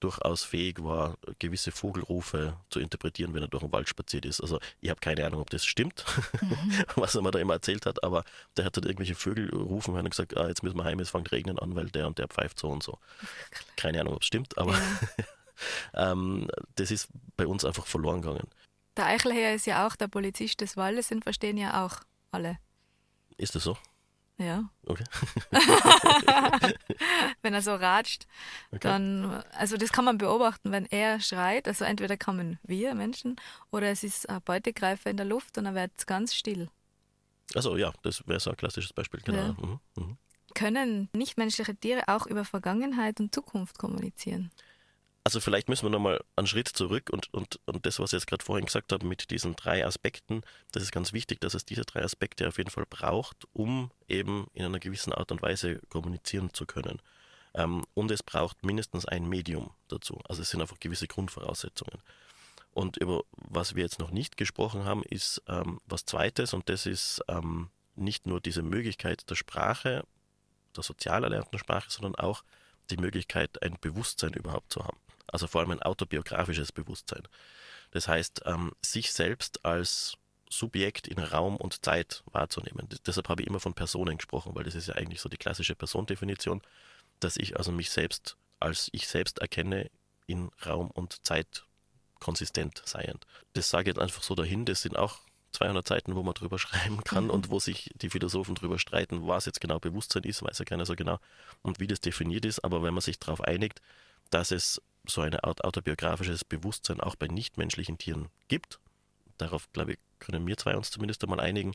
[0.00, 4.40] durchaus fähig war, gewisse Vogelrufe zu interpretieren, wenn er durch den Wald spaziert ist.
[4.40, 6.04] Also ich habe keine Ahnung, ob das stimmt,
[6.42, 6.84] mhm.
[6.96, 8.24] was er mir da immer erzählt hat, aber
[8.56, 11.32] der hat dann irgendwelche Vögel rufen und gesagt, ah, jetzt müssen wir heim, es fängt
[11.32, 12.98] regnen an, weil der und der pfeift so und so.
[13.76, 14.82] Keine Ahnung, ob es stimmt, aber ja.
[16.12, 18.48] ähm, das ist bei uns einfach verloren gegangen.
[18.96, 22.58] Der Eichelherr ist ja auch der Polizist des Waldes, den verstehen ja auch alle.
[23.38, 23.76] Ist das so?
[24.36, 24.68] Ja.
[24.84, 25.04] Okay.
[27.42, 28.26] wenn er so ratscht,
[28.72, 28.80] okay.
[28.80, 33.36] dann, also das kann man beobachten, wenn er schreit, also entweder kommen wir Menschen
[33.70, 36.68] oder es ist ein Beutegreifer in der Luft und dann wird es ganz still.
[37.54, 39.38] Also ja, das wäre so ein klassisches Beispiel, genau.
[39.38, 39.52] Ja.
[39.52, 39.80] Mhm.
[39.96, 40.16] Mhm.
[40.54, 44.50] Können nichtmenschliche Tiere auch über Vergangenheit und Zukunft kommunizieren?
[45.26, 48.26] Also vielleicht müssen wir nochmal einen Schritt zurück und, und, und das, was ich jetzt
[48.26, 51.86] gerade vorhin gesagt habe mit diesen drei Aspekten, das ist ganz wichtig, dass es diese
[51.86, 56.52] drei Aspekte auf jeden Fall braucht, um eben in einer gewissen Art und Weise kommunizieren
[56.52, 57.00] zu können.
[57.54, 60.20] Ähm, und es braucht mindestens ein Medium dazu.
[60.28, 62.02] Also es sind einfach gewisse Grundvoraussetzungen.
[62.72, 66.84] Und über was wir jetzt noch nicht gesprochen haben, ist ähm, was Zweites und das
[66.84, 70.04] ist ähm, nicht nur diese Möglichkeit der Sprache,
[70.76, 72.44] der sozial erlernten Sprache, sondern auch
[72.90, 77.22] die Möglichkeit, ein Bewusstsein überhaupt zu haben also vor allem ein autobiografisches Bewusstsein.
[77.90, 80.16] Das heißt, ähm, sich selbst als
[80.50, 82.88] Subjekt in Raum und Zeit wahrzunehmen.
[83.06, 85.74] Deshalb habe ich immer von Personen gesprochen, weil das ist ja eigentlich so die klassische
[85.74, 86.62] Persondefinition,
[87.20, 89.90] dass ich also mich selbst als ich selbst erkenne
[90.26, 91.64] in Raum und Zeit
[92.18, 93.26] konsistent seiend.
[93.52, 95.20] Das sage ich jetzt einfach so dahin, das sind auch
[95.52, 97.30] 200 Seiten, wo man drüber schreiben kann mhm.
[97.30, 100.86] und wo sich die Philosophen drüber streiten, was jetzt genau Bewusstsein ist, weiß ja keiner
[100.86, 101.18] so genau
[101.62, 103.80] und wie das definiert ist, aber wenn man sich darauf einigt,
[104.30, 108.80] dass es so eine Art autobiografisches Bewusstsein auch bei nichtmenschlichen Tieren gibt,
[109.38, 111.74] darauf glaube ich, können wir zwei uns zumindest einmal einigen,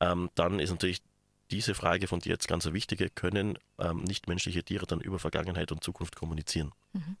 [0.00, 1.02] ähm, dann ist natürlich
[1.50, 5.72] diese Frage von dir jetzt ganz eine wichtige, können ähm, nichtmenschliche Tiere dann über Vergangenheit
[5.72, 6.72] und Zukunft kommunizieren?
[6.92, 7.16] Mhm.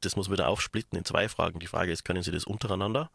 [0.00, 1.58] Das muss man wieder aufsplitten in zwei Fragen.
[1.58, 3.10] Die Frage ist, können sie das untereinander?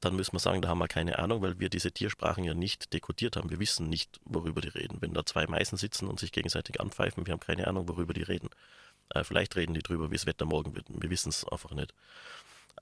[0.00, 2.92] Dann müssen wir sagen, da haben wir keine Ahnung, weil wir diese Tiersprachen ja nicht
[2.92, 3.48] dekodiert haben.
[3.48, 5.00] Wir wissen nicht, worüber die reden.
[5.00, 8.22] Wenn da zwei Meisen sitzen und sich gegenseitig anpfeifen, wir haben keine Ahnung, worüber die
[8.22, 8.50] reden.
[9.10, 10.86] Äh, vielleicht reden die drüber, wie das Wetter morgen wird.
[10.88, 11.94] Wir wissen es einfach nicht.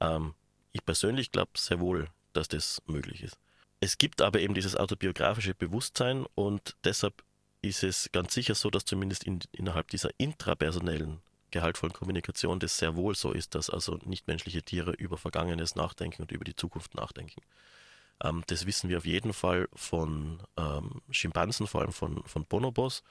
[0.00, 0.34] Ähm,
[0.72, 3.38] ich persönlich glaube sehr wohl, dass das möglich ist.
[3.80, 7.22] Es gibt aber eben dieses autobiografische Bewusstsein und deshalb
[7.62, 12.96] ist es ganz sicher so, dass zumindest in, innerhalb dieser intrapersonellen gehaltvollen Kommunikation das sehr
[12.96, 17.40] wohl so ist, dass also nichtmenschliche Tiere über Vergangenes nachdenken und über die Zukunft nachdenken.
[18.22, 23.02] Ähm, das wissen wir auf jeden Fall von ähm, Schimpansen, vor allem von, von Bonobos.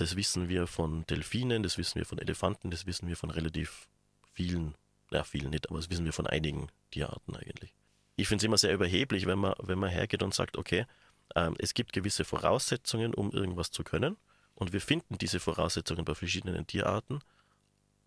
[0.00, 3.86] Das wissen wir von Delfinen, das wissen wir von Elefanten, das wissen wir von relativ
[4.32, 4.74] vielen,
[5.10, 7.74] ja, vielen nicht, aber das wissen wir von einigen Tierarten eigentlich.
[8.16, 10.86] Ich finde es immer sehr überheblich, wenn man, wenn man hergeht und sagt, okay,
[11.36, 14.16] ähm, es gibt gewisse Voraussetzungen, um irgendwas zu können,
[14.54, 17.20] und wir finden diese Voraussetzungen bei verschiedenen Tierarten,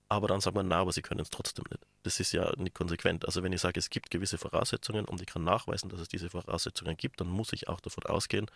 [0.10, 1.86] aber dann sagt man, na, aber sie können es trotzdem nicht.
[2.02, 3.26] Das ist ja nicht konsequent.
[3.26, 6.32] Also wenn ich sage, es gibt gewisse Voraussetzungen und ich kann nachweisen, dass es diese
[6.32, 8.50] Voraussetzungen gibt, dann muss ich auch davon ausgehen,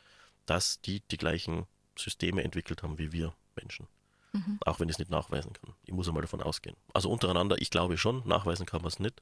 [0.47, 3.87] dass die die gleichen Systeme entwickelt haben wie wir Menschen.
[4.33, 4.59] Mhm.
[4.65, 5.73] Auch wenn ich es nicht nachweisen kann.
[5.85, 6.75] Ich muss einmal davon ausgehen.
[6.93, 9.21] Also untereinander, ich glaube schon, nachweisen kann man es nicht.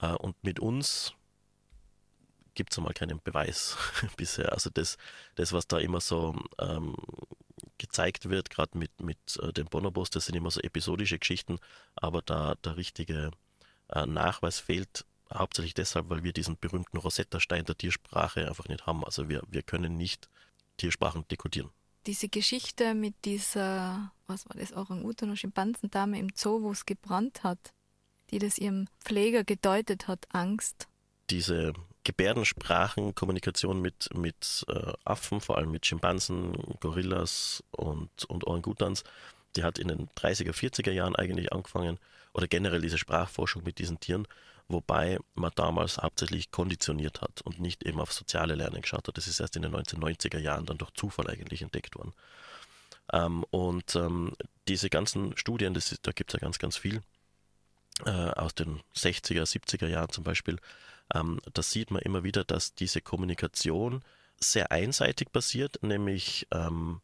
[0.00, 1.14] Äh, und mit uns
[2.54, 3.76] gibt es einmal keinen Beweis
[4.16, 4.52] bisher.
[4.52, 4.98] Also das,
[5.36, 6.94] das, was da immer so ähm,
[7.78, 11.58] gezeigt wird, gerade mit, mit äh, den Bonobos, das sind immer so episodische Geschichten,
[11.94, 13.30] aber da der richtige
[13.88, 19.02] äh, Nachweis fehlt, hauptsächlich deshalb, weil wir diesen berühmten Rosetta-Stein der Tiersprache einfach nicht haben.
[19.04, 20.28] Also wir, wir können nicht
[20.76, 21.70] Tiersprachen dekodieren
[22.06, 27.42] diese Geschichte mit dieser, was war das, Orang-Utan und Schimpansendame im Zoo, wo es gebrannt
[27.44, 27.72] hat,
[28.30, 30.88] die das ihrem Pfleger gedeutet hat, Angst.
[31.30, 31.72] Diese
[32.04, 39.04] Gebärdensprachenkommunikation mit, mit äh, Affen, vor allem mit Schimpansen, Gorillas und, und Orangutans,
[39.56, 41.98] die hat in den 30er, 40er Jahren eigentlich angefangen,
[42.34, 44.26] oder generell diese Sprachforschung mit diesen Tieren,
[44.72, 49.16] wobei man damals hauptsächlich konditioniert hat und nicht eben auf soziale Lernen geschaut hat.
[49.16, 52.12] Das ist erst in den 1990er Jahren dann durch Zufall eigentlich entdeckt worden.
[53.12, 54.32] Ähm, und ähm,
[54.68, 57.02] diese ganzen Studien, das ist, da gibt es ja ganz, ganz viel,
[58.04, 60.58] äh, aus den 60er, 70er Jahren zum Beispiel,
[61.14, 64.02] ähm, da sieht man immer wieder, dass diese Kommunikation
[64.40, 67.00] sehr einseitig basiert, nämlich ähm,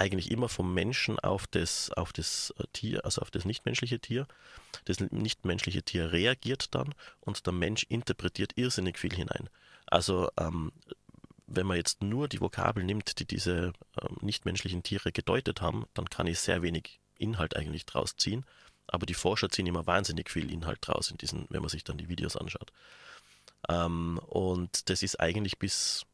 [0.00, 4.26] eigentlich immer vom Menschen auf das, auf das äh, Tier, also auf das nichtmenschliche Tier.
[4.86, 9.50] Das nichtmenschliche Tier reagiert dann und der Mensch interpretiert irrsinnig viel hinein.
[9.86, 10.72] Also ähm,
[11.46, 16.08] wenn man jetzt nur die Vokabel nimmt, die diese ähm, nichtmenschlichen Tiere gedeutet haben, dann
[16.08, 18.46] kann ich sehr wenig Inhalt eigentlich draus ziehen.
[18.86, 21.98] Aber die Forscher ziehen immer wahnsinnig viel Inhalt draus in diesen, wenn man sich dann
[21.98, 22.72] die Videos anschaut.
[23.68, 26.06] Ähm, und das ist eigentlich bis,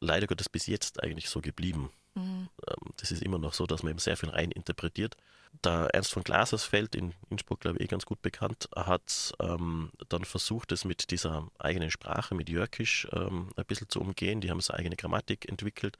[0.00, 1.90] leider Gottes bis jetzt eigentlich so geblieben.
[2.14, 2.48] Mhm.
[2.96, 5.16] Das ist immer noch so, dass man eben sehr viel rein interpretiert.
[5.64, 10.24] Der Ernst von Glasersfeld, in Innsbruck, glaube ich, eh ganz gut bekannt, hat ähm, dann
[10.24, 14.40] versucht, es mit dieser eigenen Sprache, mit Jörkisch, ähm, ein bisschen zu umgehen.
[14.40, 15.96] Die haben seine eigene Grammatik entwickelt.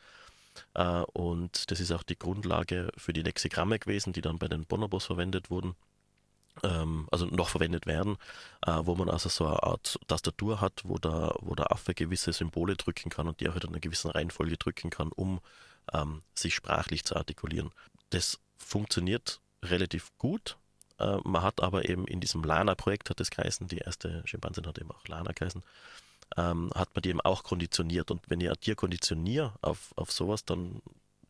[0.75, 4.67] Äh, und das ist auch die Grundlage für die Lexigramme gewesen, die dann bei den
[4.67, 5.77] Bonobos verwendet wurden
[6.63, 8.17] ähm, also noch verwendet werden,
[8.67, 12.33] äh, wo man also so eine Art Tastatur hat, wo der, wo der Affe gewisse
[12.33, 15.41] Symbole drücken kann und die auch in einer gewissen Reihenfolge drücken kann, um
[15.93, 17.71] ähm, sich sprachlich zu artikulieren.
[18.11, 20.57] Das funktioniert relativ gut.
[20.99, 24.79] Äh, man hat aber eben in diesem Lana-Projekt, hat das geheißen, die erste Schimpansin hat
[24.79, 25.63] eben auch Lana geheißen,
[26.37, 28.11] ähm, hat man die eben auch konditioniert.
[28.11, 30.81] Und wenn ich ein Tier konditioniere auf, auf sowas, dann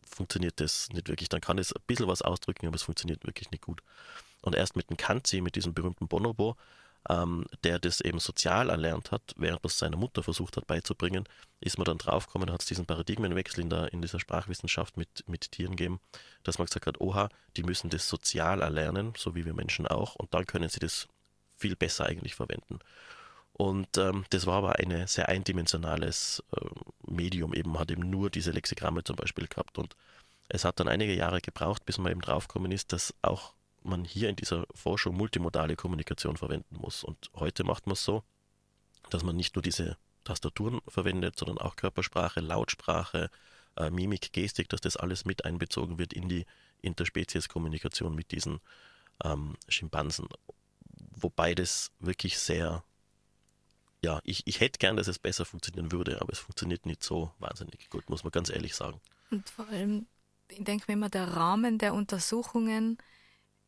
[0.07, 1.29] funktioniert das nicht wirklich.
[1.29, 3.83] Dann kann es ein bisschen was ausdrücken, aber es funktioniert wirklich nicht gut.
[4.43, 6.57] Und erst mit dem Kanzi, mit diesem berühmten Bonobo,
[7.09, 11.29] ähm, der das eben sozial erlernt hat, während das seiner Mutter versucht hat beizubringen,
[11.61, 15.53] ist man dann draufgekommen, hat es diesen Paradigmenwechsel in, der, in dieser Sprachwissenschaft mit, mit
[15.53, 16.01] Tieren gegeben,
[16.43, 20.15] dass man gesagt hat, oha, die müssen das sozial erlernen, so wie wir Menschen auch,
[20.15, 21.09] und dann können sie das
[21.57, 22.81] viel besser eigentlich verwenden.
[23.53, 26.67] Und ähm, das war aber ein sehr eindimensionales äh,
[27.07, 29.79] Medium, eben hat eben nur diese Lexigramme zum Beispiel gehabt.
[29.79, 29.95] Und
[30.49, 33.53] es hat dann einige Jahre gebraucht, bis man eben draufgekommen ist, dass auch
[33.85, 37.05] man hier in dieser Forschung multimodale Kommunikation verwenden muss.
[37.05, 38.23] Und heute macht man es so,
[39.11, 43.31] dass man nicht nur diese Tastaturen verwendet, sondern auch Körpersprache, Lautsprache,
[43.77, 46.47] äh, Mimik, Gestik, dass das alles mit einbezogen wird in die
[46.83, 48.61] Interspezies-Kommunikation mit diesen
[49.23, 50.29] ähm, Schimpansen.
[51.17, 52.83] Wobei das wirklich sehr,
[54.03, 57.33] ja, ich, ich hätte gern, dass es besser funktionieren würde, aber es funktioniert nicht so
[57.39, 59.01] wahnsinnig gut, muss man ganz ehrlich sagen.
[59.31, 60.07] Und vor allem,
[60.49, 62.99] ich denke mir immer, der Rahmen der Untersuchungen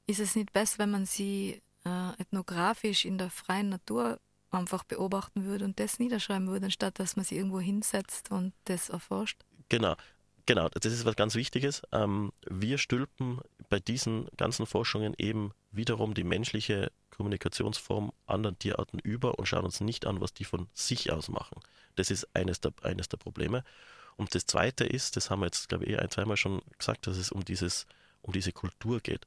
[0.06, 4.18] ist es nicht besser, wenn man sie äh, ethnografisch in der freien Natur
[4.50, 8.88] einfach beobachten würde und das niederschreiben würde, anstatt dass man sie irgendwo hinsetzt und das
[8.88, 9.44] erforscht?
[9.68, 9.96] Genau.
[10.48, 11.82] Genau, das ist was ganz Wichtiges.
[11.90, 19.40] Ähm, wir stülpen bei diesen ganzen Forschungen eben wiederum die menschliche Kommunikationsform anderen Tierarten über
[19.40, 21.60] und schauen uns nicht an, was die von sich aus machen.
[21.96, 23.64] Das ist eines der, eines der Probleme.
[24.16, 27.08] Und das Zweite ist, das haben wir jetzt, glaube ich, eh ein, zweimal schon gesagt,
[27.08, 27.86] dass es um, dieses,
[28.22, 29.26] um diese Kultur geht.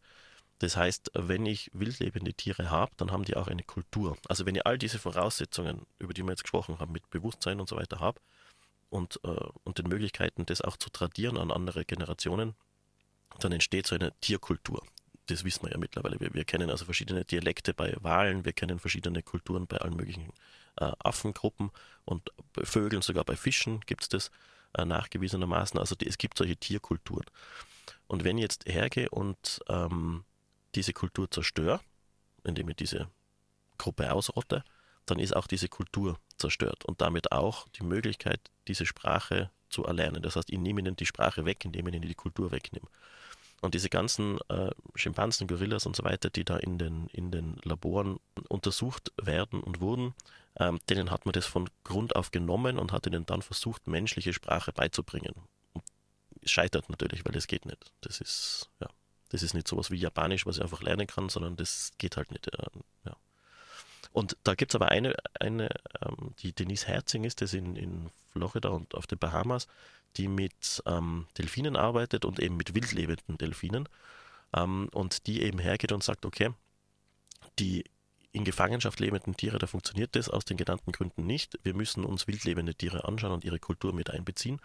[0.59, 4.17] Das heißt, wenn ich wildlebende Tiere habe, dann haben die auch eine Kultur.
[4.27, 7.69] Also wenn ich all diese Voraussetzungen, über die wir jetzt gesprochen haben, mit Bewusstsein und
[7.69, 8.19] so weiter habe
[8.89, 9.29] und, äh,
[9.63, 12.55] und den Möglichkeiten, das auch zu tradieren an andere Generationen,
[13.39, 14.83] dann entsteht so eine Tierkultur.
[15.27, 16.19] Das wissen wir ja mittlerweile.
[16.19, 20.33] Wir, wir kennen also verschiedene Dialekte bei Walen, wir kennen verschiedene Kulturen bei allen möglichen
[20.75, 21.71] äh, Affengruppen
[22.03, 24.31] und bei Vögeln, sogar bei Fischen gibt es das
[24.77, 25.79] äh, nachgewiesenermaßen.
[25.79, 27.25] Also die, es gibt solche Tierkulturen.
[28.07, 30.25] Und wenn ich jetzt hergehe und ähm,
[30.75, 31.79] diese Kultur zerstöre,
[32.43, 33.07] indem ich diese
[33.77, 34.63] Gruppe ausrotte,
[35.05, 40.21] dann ist auch diese Kultur zerstört und damit auch die Möglichkeit, diese Sprache zu erlernen.
[40.21, 42.87] Das heißt, ich nehme ihnen die Sprache weg, indem ich ihnen die Kultur wegnehme.
[43.61, 47.57] Und diese ganzen äh, Schimpansen, Gorillas und so weiter, die da in den, in den
[47.63, 50.13] Laboren untersucht werden und wurden,
[50.57, 54.33] ähm, denen hat man das von Grund auf genommen und hat ihnen dann versucht, menschliche
[54.33, 55.33] Sprache beizubringen.
[55.73, 55.83] Und
[56.41, 57.91] es scheitert natürlich, weil es geht nicht.
[58.01, 58.87] Das ist, ja.
[59.29, 62.31] Das ist nicht sowas wie Japanisch, was ich einfach lernen kann, sondern das geht halt
[62.31, 62.49] nicht.
[63.05, 63.15] Ja.
[64.11, 65.69] Und da gibt es aber eine, eine
[66.01, 69.67] ähm, die Denise Herzing ist, das in, in Florida und auf den Bahamas,
[70.17, 73.87] die mit ähm, Delfinen arbeitet und eben mit wildlebenden Delfinen.
[74.55, 76.49] Ähm, und die eben hergeht und sagt, okay,
[77.59, 77.83] die
[78.31, 81.59] in Gefangenschaft lebenden Tiere, da funktioniert das aus den genannten Gründen nicht.
[81.63, 84.59] Wir müssen uns wildlebende Tiere anschauen und ihre Kultur mit einbeziehen.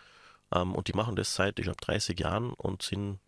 [0.52, 3.20] Ähm, und die machen das seit, ich glaube, 30 Jahren und sind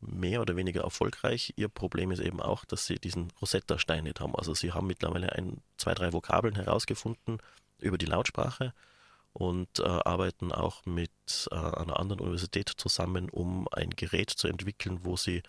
[0.00, 1.54] mehr oder weniger erfolgreich.
[1.56, 4.34] Ihr Problem ist eben auch, dass sie diesen Rosetta-Stein nicht haben.
[4.34, 7.38] Also sie haben mittlerweile ein, zwei, drei Vokabeln herausgefunden
[7.78, 8.72] über die Lautsprache
[9.32, 11.10] und äh, arbeiten auch mit
[11.50, 15.42] äh, einer anderen Universität zusammen, um ein Gerät zu entwickeln, wo sie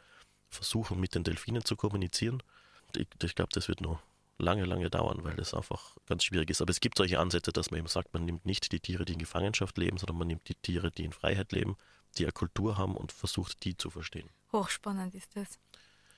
[0.50, 2.44] versuchen, mit den Delfinen zu kommunizieren.
[2.96, 4.00] Ich, ich glaube, das wird noch
[4.40, 6.62] lange, lange dauern, weil das einfach ganz schwierig ist.
[6.62, 9.14] Aber es gibt solche Ansätze, dass man eben sagt, man nimmt nicht die Tiere, die
[9.14, 11.78] in Gefangenschaft leben, sondern man nimmt die Tiere, die in Freiheit leben,
[12.20, 14.30] die eine Kultur haben und versucht, die zu verstehen.
[14.52, 15.60] Hochspannend ist das.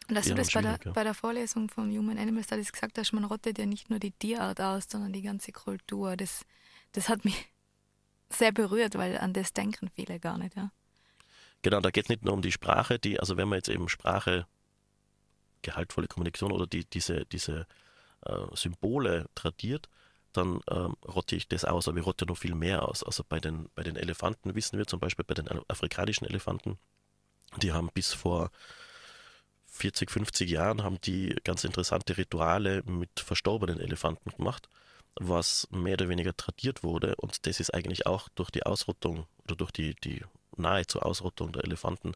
[0.08, 0.92] Und dass du das bei der, ja.
[0.92, 4.12] bei der Vorlesung vom Human Animal Studies gesagt hast, man rottet ja nicht nur die
[4.12, 6.18] Tierart aus, sondern die ganze Kultur.
[6.18, 6.46] Das,
[6.94, 7.48] das hat mich
[8.30, 10.72] sehr berührt, weil an das denken viele gar nicht, ja.
[11.62, 13.90] Genau, da geht es nicht nur um die Sprache, die, also wenn man jetzt eben
[13.90, 14.48] Sprache,
[15.62, 17.68] gehaltvolle Kommunikation oder die, diese, diese
[18.22, 19.90] äh, Symbole tradiert,
[20.34, 23.04] dann ähm, rotte ich das aus, aber ich rotte noch viel mehr aus.
[23.04, 26.78] Also bei den, bei den Elefanten wissen wir zum Beispiel, bei den afrikanischen Elefanten,
[27.62, 28.52] die haben bis vor
[29.72, 34.68] 40, 50 Jahren haben die ganz interessante Rituale mit verstorbenen Elefanten gemacht,
[35.16, 39.56] was mehr oder weniger tradiert wurde und das ist eigentlich auch durch die Ausrottung oder
[39.56, 40.24] durch die, die
[40.58, 42.14] nahezu Ausrottung der Elefanten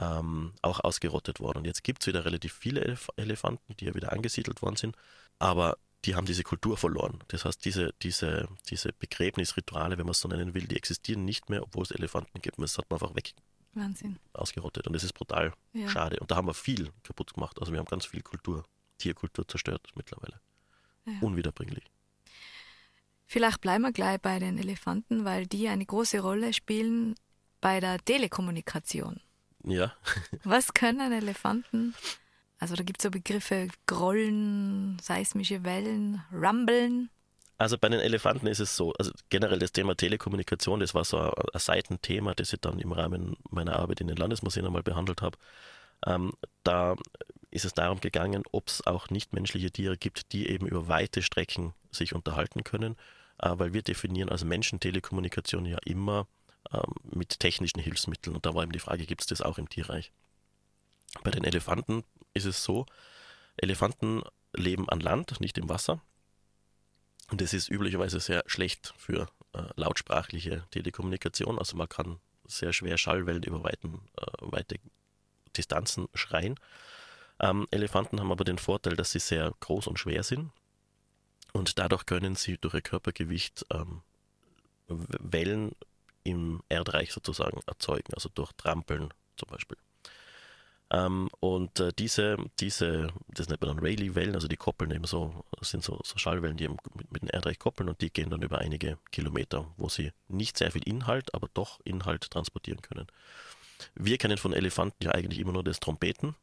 [0.00, 1.58] ähm, auch ausgerottet worden.
[1.58, 4.96] Und jetzt gibt es wieder relativ viele Elef Elefanten, die ja wieder angesiedelt worden sind,
[5.38, 7.18] aber die haben diese Kultur verloren.
[7.28, 11.50] Das heißt, diese, diese, diese Begräbnisrituale, wenn man es so nennen will, die existieren nicht
[11.50, 12.58] mehr, obwohl es Elefanten gibt.
[12.58, 13.34] Das hat man einfach weg
[13.74, 14.18] Wahnsinn.
[14.32, 14.86] ausgerottet.
[14.86, 15.88] Und das ist brutal ja.
[15.88, 16.20] schade.
[16.20, 17.58] Und da haben wir viel kaputt gemacht.
[17.60, 18.64] Also wir haben ganz viel Kultur,
[18.98, 20.40] Tierkultur zerstört mittlerweile.
[21.04, 21.14] Ja.
[21.20, 21.84] Unwiederbringlich.
[23.26, 27.14] Vielleicht bleiben wir gleich bei den Elefanten, weil die eine große Rolle spielen
[27.60, 29.20] bei der Telekommunikation.
[29.64, 29.94] Ja.
[30.44, 31.94] Was können Elefanten?
[32.58, 37.10] Also da gibt es so Begriffe Grollen, seismische Wellen, Rumbeln.
[37.56, 41.18] Also bei den Elefanten ist es so, also generell das Thema Telekommunikation, das war so
[41.18, 45.22] ein, ein Seitenthema, das ich dann im Rahmen meiner Arbeit in den Landesmuseen einmal behandelt
[45.22, 45.38] habe.
[46.06, 46.94] Ähm, da
[47.50, 51.74] ist es darum gegangen, ob es auch nichtmenschliche Tiere gibt, die eben über weite Strecken
[51.90, 52.96] sich unterhalten können,
[53.38, 56.28] äh, weil wir definieren als Menschentelekommunikation ja immer
[56.72, 58.36] ähm, mit technischen Hilfsmitteln.
[58.36, 60.12] Und da war eben die Frage, gibt es das auch im Tierreich?
[61.24, 62.86] Bei den Elefanten ist es so,
[63.56, 64.22] Elefanten
[64.54, 66.00] leben an Land, nicht im Wasser.
[67.30, 71.58] Und das ist üblicherweise sehr schlecht für äh, lautsprachliche Telekommunikation.
[71.58, 74.76] Also man kann sehr schwer Schallwellen über weiten, äh, weite
[75.56, 76.58] Distanzen schreien.
[77.40, 80.50] Ähm, Elefanten haben aber den Vorteil, dass sie sehr groß und schwer sind.
[81.52, 84.02] Und dadurch können sie durch ihr Körpergewicht ähm,
[84.86, 85.72] Wellen
[86.24, 89.78] im Erdreich sozusagen erzeugen, also durch Trampeln zum Beispiel.
[90.90, 95.44] Ähm, und äh, diese, diese, das nennt man dann Rayleigh-Wellen, also die koppeln eben so,
[95.60, 98.58] sind so, so Schallwellen, die mit, mit dem Erdreich koppeln und die gehen dann über
[98.58, 103.06] einige Kilometer, wo sie nicht sehr viel Inhalt, aber doch Inhalt transportieren können.
[103.94, 106.34] Wir kennen von Elefanten ja eigentlich immer nur das Trompeten.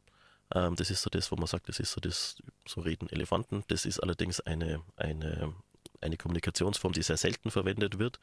[0.54, 3.64] Ähm, das ist so das, wo man sagt, das ist so das, so reden Elefanten.
[3.66, 5.54] Das ist allerdings eine, eine,
[6.00, 8.20] eine Kommunikationsform, die sehr selten verwendet wird.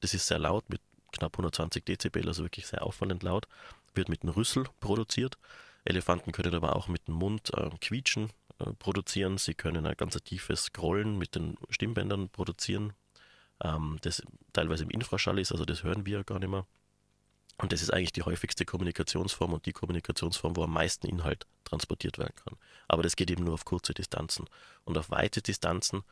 [0.00, 0.80] Das ist sehr laut mit
[1.12, 3.46] knapp 120 Dezibel, also wirklich sehr auffallend laut,
[3.94, 5.38] wird mit einem Rüssel produziert.
[5.86, 9.38] Elefanten können aber auch mit dem Mund äh, quietschen äh, produzieren.
[9.38, 12.92] Sie können ein ganz tiefes Grollen mit den Stimmbändern produzieren,
[13.62, 14.22] ähm, das
[14.52, 16.66] teilweise im Infraschall ist, also das hören wir gar nicht mehr.
[17.58, 22.18] Und das ist eigentlich die häufigste Kommunikationsform und die Kommunikationsform, wo am meisten Inhalt transportiert
[22.18, 22.56] werden kann.
[22.86, 24.46] Aber das geht eben nur auf kurze Distanzen.
[24.84, 26.02] Und auf weite Distanzen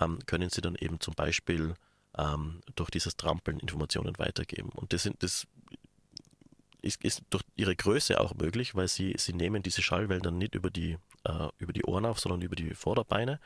[0.00, 1.74] ähm, können Sie dann eben zum Beispiel
[2.16, 4.70] ähm, durch dieses Trampeln Informationen weitergeben.
[4.70, 5.46] Und das, sind, das
[6.86, 10.54] ist, ist, durch ihre Größe auch möglich, weil sie, sie nehmen diese Schallwellen dann nicht
[10.54, 13.40] über die, äh, über die Ohren auf, sondern über die Vorderbeine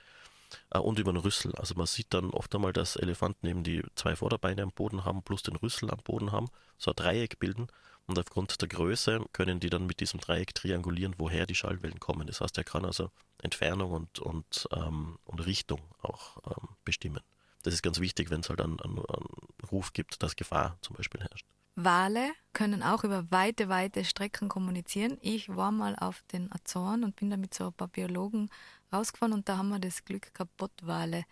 [0.71, 1.55] äh, und über den Rüssel.
[1.57, 5.23] Also man sieht dann oft einmal, dass Elefanten eben die zwei Vorderbeine am Boden haben,
[5.23, 6.49] plus den Rüssel am Boden haben,
[6.79, 7.69] so ein Dreieck bilden.
[8.07, 12.27] Und aufgrund der Größe können die dann mit diesem Dreieck triangulieren, woher die Schallwellen kommen.
[12.27, 17.21] Das heißt, er kann also Entfernung und, und, ähm, und Richtung auch ähm, bestimmen.
[17.63, 19.27] Das ist ganz wichtig, wenn es halt einen, einen, einen
[19.71, 21.47] Ruf gibt, dass Gefahr zum Beispiel herrscht.
[21.77, 25.19] Wale können auch über weite, weite Strecken kommunizieren.
[25.21, 28.51] Ich war mal auf den Azoren und bin da mit so ein paar Biologen
[28.93, 31.25] rausgefahren und da haben wir das Glück gehabt, Bottwale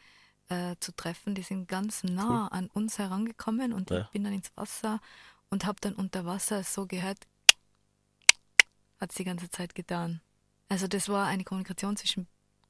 [0.49, 1.35] äh, zu treffen.
[1.35, 2.59] Die sind ganz nah cool.
[2.59, 4.03] an uns herangekommen und ja.
[4.03, 5.01] ich bin dann ins Wasser
[5.51, 7.27] und habe dann unter Wasser so gehört,
[9.01, 10.21] hat es die ganze Zeit getan.
[10.69, 12.29] Also das war eine Kommunikation zwischen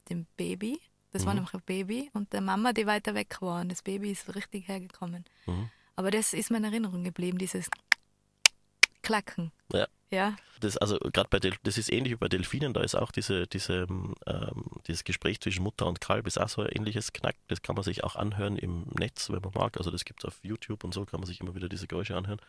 [0.09, 1.26] dem Baby das mhm.
[1.26, 3.61] war nämlich ein Baby und der Mama, die weiter weg war.
[3.61, 5.24] Und das Baby ist richtig hergekommen.
[5.46, 5.70] Mhm.
[5.98, 7.68] Aber das ist mir in Erinnerung geblieben, dieses
[9.02, 9.50] Klacken.
[9.72, 9.88] Ja.
[10.11, 10.37] Ja.
[10.61, 13.48] Das, also gerade bei Del das ist ähnlich wie bei Delfinen, da ist auch diese,
[13.48, 14.14] diese, ähm,
[14.87, 17.34] dieses Gespräch zwischen Mutter und Kalb ist auch so ein ähnliches Knack.
[17.49, 19.76] Das kann man sich auch anhören im Netz, wenn man mag.
[19.76, 22.16] Also das gibt es auf YouTube und so, kann man sich immer wieder diese Geräusche
[22.16, 22.40] anhören.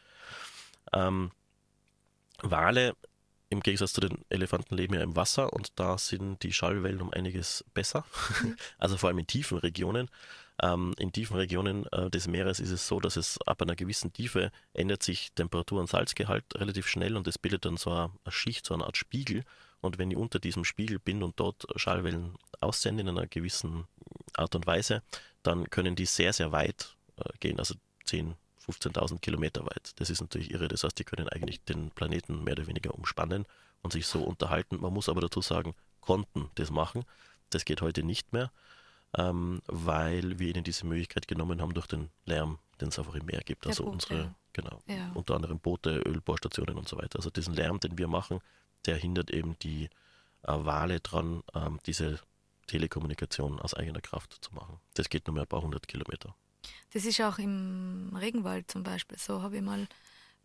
[0.94, 1.32] Ähm,
[2.44, 2.96] Wale
[3.50, 7.12] im Gegensatz zu den Elefanten leben ja im Wasser und da sind die Schallwellen um
[7.12, 8.06] einiges besser.
[8.44, 8.58] Mhm.
[8.78, 10.08] Also vor allem in tiefen Regionen.
[10.62, 14.12] Ähm, in tiefen Regionen äh, des Meeres ist es so, dass es ab einer gewissen
[14.12, 18.66] Tiefe ändert sich Temperatur und Salzgehalt relativ schnell und es bildet dann so eine, Schicht,
[18.66, 19.44] so eine Art Spiegel.
[19.82, 23.86] Und wenn ich unter diesem Spiegel bin und dort Schallwellen aussende in einer gewissen
[24.36, 25.02] Art und Weise,
[25.44, 28.36] dann können die sehr, sehr weit äh, gehen, also 10,
[28.70, 29.94] 15.000 Kilometer weit.
[29.96, 30.68] Das ist natürlich irre.
[30.68, 33.46] Das heißt, die können eigentlich den Planeten mehr oder weniger umspannen
[33.82, 34.82] und sich so unterhalten.
[34.82, 37.06] Man muss aber dazu sagen, konnten das machen.
[37.50, 38.52] Das geht heute nicht mehr,
[39.18, 43.26] ähm, weil wir ihnen diese Möglichkeit genommen haben durch den Lärm, den es einfach im
[43.26, 43.66] Meer gibt.
[43.66, 43.94] Der also Boote.
[43.94, 45.12] unsere, genau, Ja.
[45.14, 47.18] unter anderem Boote, Ölbohrstationen und so weiter.
[47.18, 48.40] Also diesen Lärm, den wir machen,
[48.86, 49.86] der hindert eben die
[50.44, 52.20] äh, Wale dran, ähm, diese
[52.68, 54.80] Telekommunikation aus eigener Kraft zu machen.
[54.94, 56.36] Das geht nur mehr ein paar hundert Kilometer.
[56.94, 59.18] Das ist auch im Regenwald zum Beispiel.
[59.18, 59.88] So habe ich mal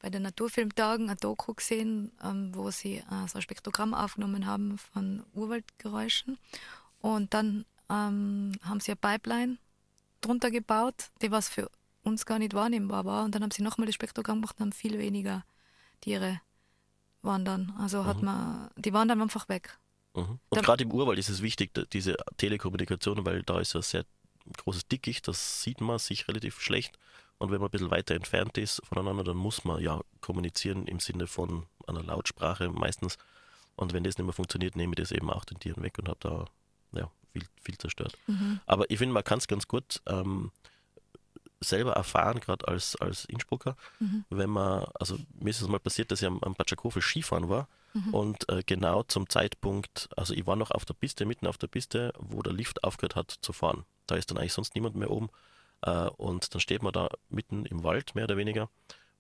[0.01, 4.79] bei den Naturfilmtagen ein Doku gesehen, ähm, wo sie äh, so ein Spektrogramm aufgenommen haben
[4.79, 6.39] von Urwaldgeräuschen.
[7.01, 9.59] Und dann ähm, haben sie eine Pipeline
[10.21, 11.71] drunter gebaut, die was für
[12.03, 13.25] uns gar nicht wahrnehmbar war.
[13.25, 15.45] Und dann haben sie nochmal das Spektrogramm gemacht und haben viel weniger
[16.01, 16.41] Tiere
[17.23, 17.73] waren dann.
[17.79, 18.25] Also hat Mhm.
[18.25, 19.79] man, die waren dann einfach weg.
[20.15, 20.39] Mhm.
[20.49, 24.05] Und gerade im Urwald ist es wichtig, diese Telekommunikation, weil da ist ein sehr
[24.59, 26.99] großes Dickicht, das sieht man sich relativ schlecht.
[27.39, 31.01] Und wenn man ein bisschen weiter entfernt ist voneinander, dann muss man ja kommunizieren im
[31.01, 33.19] Sinne von einer Lautsprache meistens.
[33.77, 36.09] Und wenn das nicht mehr funktioniert, nehme ich das eben auch den Tieren weg und
[36.09, 36.45] habe da
[36.93, 38.17] ja, viel, viel zerstört.
[38.27, 38.61] Mhm.
[38.67, 40.51] Aber ich finde, man kann es ganz gut ähm,
[41.61, 44.25] selber erfahren, gerade als, als Innsbrucker, Mhm.
[44.31, 47.69] wenn man, also mir ist es mal passiert, dass ich am, am Patschakofel Skifahren war
[47.95, 48.15] Mhm.
[48.15, 51.69] und äh, genau zum Zeitpunkt, also ich war noch auf der Piste, mitten auf der
[51.69, 53.85] Piste, wo der Lift aufgehört hat zu fahren.
[54.07, 55.31] Da ist dann eigentlich sonst niemand mehr oben
[55.83, 58.69] äh, und dann steht man da mitten im Wald, mehr oder weniger,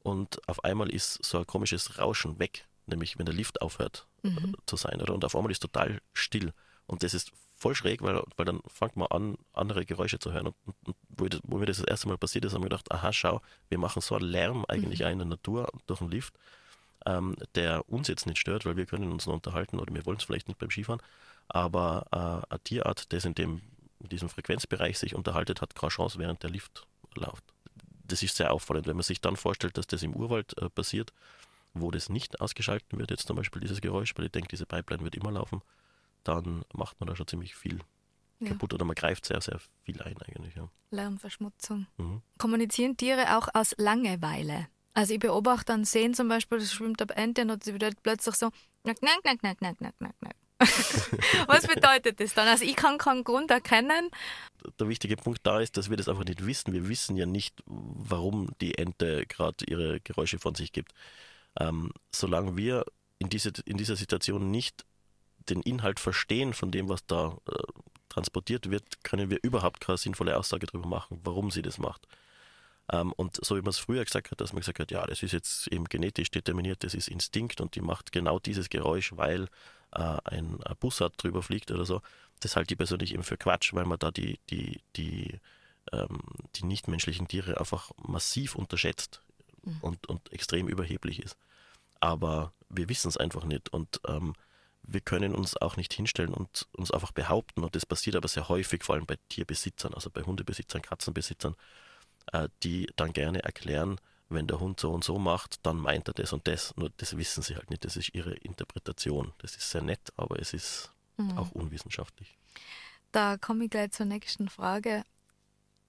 [0.00, 4.54] und auf einmal ist so ein komisches Rauschen weg, nämlich wenn der Lift aufhört Mhm.
[4.66, 5.14] zu sein, oder?
[5.14, 6.52] Und auf einmal ist total still.
[6.86, 10.48] Und das ist voll schräg, weil, weil dann fängt man an, andere Geräusche zu hören.
[10.48, 12.90] Und, und, wo, das, wo mir das das erste Mal passiert ist, haben wir gedacht,
[12.92, 15.06] aha, schau, wir machen so einen Lärm eigentlich Mhm.
[15.06, 16.34] auch in der Natur durch den Lift,
[17.06, 20.18] ähm, der uns jetzt nicht stört, weil wir können uns nur unterhalten oder wir wollen
[20.18, 21.00] es vielleicht nicht beim Skifahren.
[21.48, 23.62] Aber äh, eine Tierart, das in, dem,
[24.00, 27.44] in diesem Frequenzbereich sich unterhaltet, hat keine Chance, während der Lift läuft.
[28.06, 31.12] Das ist sehr auffallend, wenn man sich dann vorstellt, dass das im Urwald äh, passiert,
[31.72, 35.02] wo das nicht ausgeschalten wird, jetzt zum Beispiel dieses Geräusch, weil ich denke, diese Pipeline
[35.02, 35.62] wird immer laufen,
[36.24, 37.78] dann macht man da schon ziemlich viel
[38.40, 38.48] Ja.
[38.48, 40.54] kaputt oder man greift sehr, sehr viel ein eigentlich.
[40.56, 40.68] Ja.
[40.90, 41.86] Lärmverschmutzung.
[41.96, 42.22] Mhm.
[42.38, 44.66] kommunizieren Tiere auch aus Langeweile.
[44.92, 48.34] Also ich beobachte an Seen zum Beispiel, das schwimmt ab Ente und sie wird plötzlich
[48.36, 48.50] so
[48.84, 50.36] knack, knack, knack, knack, knack, knack, knack, knack.
[51.48, 52.46] Was bedeutet das dann?
[52.46, 54.08] Also ich kann keinen Grund erkennen.
[54.78, 56.72] Der wichtige Punkt da ist, dass wir das einfach nicht wissen.
[56.72, 60.92] Wir wissen ja nicht, warum die Ente gerade ihre Geräusche von sich gibt.
[61.58, 62.84] Ähm, solange wir
[63.18, 64.84] in, diese, in dieser Situation nicht
[65.48, 67.54] den Inhalt verstehen von dem, was da äh,
[68.08, 72.06] transportiert wird, können wir überhaupt keine sinnvolle Aussage darüber machen, warum sie das macht.
[72.92, 75.22] Ähm, und so wie man es früher gesagt hat, dass man gesagt hat, ja, das
[75.22, 79.48] ist jetzt eben genetisch determiniert, das ist Instinkt und die macht genau dieses Geräusch, weil
[79.92, 82.02] äh, ein, Bussard drüber fliegt oder so.
[82.40, 85.40] Das halte ich persönlich eben für Quatsch, weil man da die, die, die,
[85.92, 86.20] ähm,
[86.56, 89.20] die nichtmenschlichen Tiere einfach massiv unterschätzt
[89.64, 89.78] Mhm.
[89.80, 91.36] und, und extrem überheblich ist.
[92.00, 94.34] Aber wir wissen es einfach nicht und ähm,
[94.86, 97.64] wir können uns auch nicht hinstellen und uns einfach behaupten.
[97.64, 101.56] Und das passiert aber sehr häufig, vor allem bei Tierbesitzern, also bei Hundebesitzern, Katzenbesitzern,
[102.32, 106.14] äh, die dann gerne erklären, wenn der Hund so und so macht, dann meint er
[106.14, 106.74] das und das.
[106.76, 107.84] Nur das wissen sie halt nicht.
[107.84, 109.32] Das ist ihre Interpretation.
[109.38, 111.38] Das ist sehr nett, aber es ist Mhm.
[111.38, 112.36] auch unwissenschaftlich.
[113.12, 115.04] Da komme ich gleich zur nächsten Frage.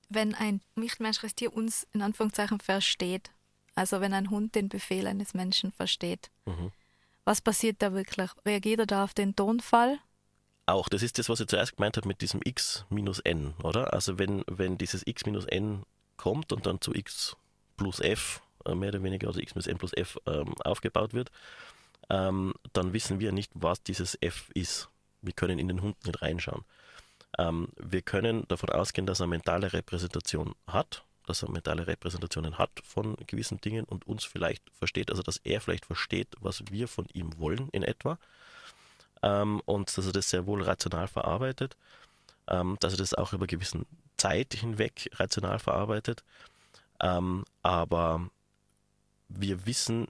[0.09, 3.31] Wenn ein nichtmenschliches Tier uns in Anführungszeichen versteht,
[3.73, 6.71] also wenn ein Hund den Befehl eines Menschen versteht, Mhm.
[7.25, 8.29] Was passiert da wirklich?
[8.45, 9.99] Reagiert er da auf den Tonfall?
[10.67, 13.93] Auch, das ist das, was ich zuerst gemeint habe mit diesem x minus n, oder?
[13.93, 15.83] Also wenn, wenn dieses x minus n
[16.17, 17.35] kommt und dann zu x
[17.77, 21.29] plus f, äh, mehr oder weniger, also x minus n plus f ähm, aufgebaut wird,
[22.09, 24.89] ähm, dann wissen wir nicht, was dieses f ist.
[25.21, 26.63] Wir können in den Hund nicht reinschauen.
[27.37, 32.71] Ähm, wir können davon ausgehen, dass er mentale Repräsentation hat, dass er mentale Repräsentationen hat
[32.83, 37.05] von gewissen Dingen und uns vielleicht versteht, also dass er vielleicht versteht, was wir von
[37.13, 38.17] ihm wollen in etwa
[39.21, 41.75] ähm, und dass er das sehr wohl rational verarbeitet,
[42.47, 43.85] ähm, dass er das auch über gewissen
[44.17, 46.23] Zeit hinweg rational verarbeitet.
[47.01, 48.29] Ähm, aber
[49.27, 50.07] wir wissen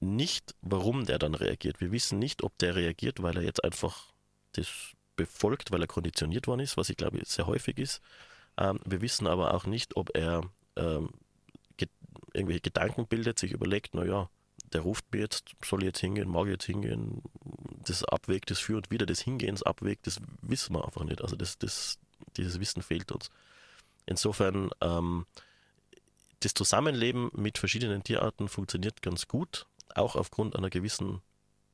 [0.00, 1.80] nicht, warum der dann reagiert.
[1.80, 4.12] Wir wissen nicht, ob der reagiert, weil er jetzt einfach
[4.52, 4.68] das
[5.16, 8.02] befolgt, weil er konditioniert worden ist, was ich glaube sehr häufig ist.
[8.58, 10.42] Ähm, wir wissen aber auch nicht, ob er
[10.76, 11.10] ähm,
[11.76, 11.88] ge
[12.32, 14.28] irgendwelche Gedanken bildet, sich überlegt, naja,
[14.72, 17.22] der ruft mir jetzt, soll ich jetzt hingehen, mag ich jetzt hingehen,
[17.86, 21.22] das abwägt, das Für und Wider des Hingehens abwägt, das wissen wir einfach nicht.
[21.22, 21.98] Also das, das,
[22.36, 23.30] dieses Wissen fehlt uns.
[24.06, 25.26] Insofern, ähm,
[26.40, 31.22] das Zusammenleben mit verschiedenen Tierarten funktioniert ganz gut, auch aufgrund einer gewissen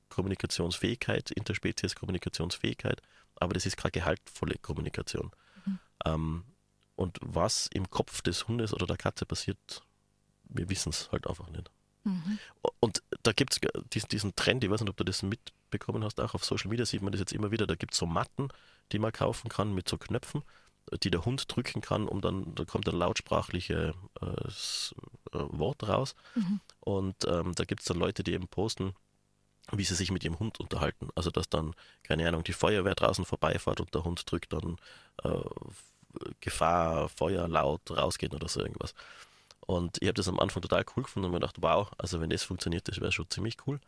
[0.09, 3.03] Kommunikationsfähigkeit, Interspezies-Kommunikationsfähigkeit,
[3.36, 5.30] aber das ist keine gehaltvolle Kommunikation.
[5.64, 5.78] Mhm.
[6.05, 6.44] Ähm,
[6.97, 9.82] und was im Kopf des Hundes oder der Katze passiert,
[10.45, 11.70] wir wissen es halt einfach nicht.
[12.05, 12.38] Mhm.
[12.80, 13.61] Und da gibt es
[13.93, 16.84] diesen, diesen Trend, ich weiß nicht, ob du das mitbekommen hast, auch auf Social Media
[16.84, 18.49] sieht man das jetzt immer wieder, da gibt es so Matten,
[18.90, 20.43] die man kaufen kann mit so Knöpfen,
[21.03, 26.14] die der Hund drücken kann, um dann, da kommt ein lautsprachliches äh, äh, Wort raus.
[26.34, 26.61] Mhm.
[26.80, 28.95] Und ähm, da gibt es dann Leute, die eben posten,
[29.70, 31.09] wie sie sich mit ihrem Hund unterhalten.
[31.14, 34.76] Also dass dann, keine Ahnung, die Feuerwehr draußen vorbeifährt und der Hund drückt dann
[35.22, 35.30] äh,
[36.40, 38.94] Gefahr, Feuer laut rausgehen oder so irgendwas.
[39.60, 42.30] Und ich habe das am Anfang total cool gefunden und mir gedacht, wow, also wenn
[42.30, 43.80] das funktioniert, das wäre schon ziemlich cool.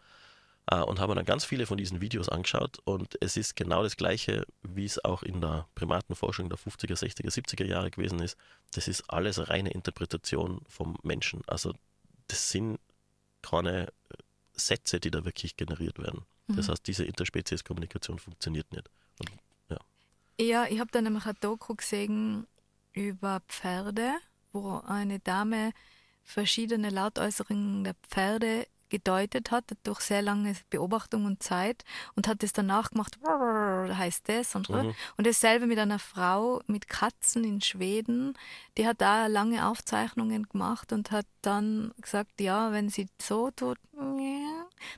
[0.72, 3.98] Uh, und habe dann ganz viele von diesen Videos angeschaut und es ist genau das
[3.98, 8.38] gleiche, wie es auch in der Primatenforschung der 50er, 60er, 70er Jahre gewesen ist.
[8.72, 11.42] Das ist alles reine Interpretation vom Menschen.
[11.46, 11.74] Also
[12.28, 12.78] das sind
[13.42, 13.92] keine
[14.54, 16.24] Sätze, die da wirklich generiert werden.
[16.46, 16.56] Mhm.
[16.56, 18.88] Das heißt, diese Interspezies-Kommunikation funktioniert nicht.
[19.20, 19.30] Und,
[20.40, 20.66] ja.
[20.66, 22.46] ich habe dann nämlich ein Doku gesehen
[22.92, 24.14] über Pferde,
[24.52, 25.72] wo eine Dame
[26.22, 32.52] verschiedene Lautäußerungen der Pferde gedeutet hat, durch sehr lange Beobachtung und Zeit und hat es
[32.52, 34.94] danach gemacht, heißt das und, mhm.
[35.16, 38.34] und dasselbe mit einer Frau mit Katzen in Schweden,
[38.78, 43.78] die hat da lange Aufzeichnungen gemacht und hat dann gesagt, ja, wenn sie so tut,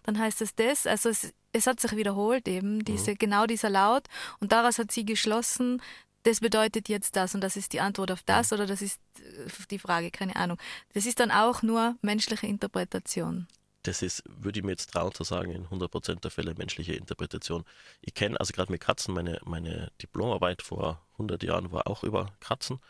[0.05, 3.19] dann heißt es das, also es, es hat sich wiederholt eben, diese, mhm.
[3.19, 4.05] genau dieser Laut
[4.41, 5.83] und daraus hat sie geschlossen,
[6.23, 9.49] das bedeutet jetzt das und das ist die Antwort auf das oder das ist äh,
[9.71, 10.59] die Frage, keine Ahnung.
[10.93, 13.47] Das ist dann auch nur menschliche Interpretation
[13.87, 17.65] das ist, würde ich mir jetzt trauen zu sagen, in 100% der Fälle menschliche Interpretation.
[18.01, 22.33] Ich kenne also gerade mit Katzen, meine, meine Diplomarbeit vor 100 Jahren war auch über
[22.41, 22.81] Katzen.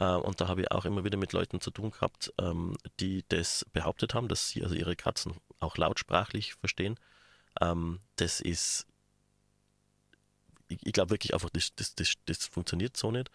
[0.00, 3.24] Äh, und da habe ich auch immer wieder mit Leuten zu tun gehabt, ähm, die
[3.28, 6.98] das behauptet haben, dass sie also ihre Katzen auch lautsprachlich verstehen.
[7.60, 8.86] Ähm, das ist,
[10.68, 13.30] ich, glaube wirklich einfach, das, das, das, das funktioniert so nicht.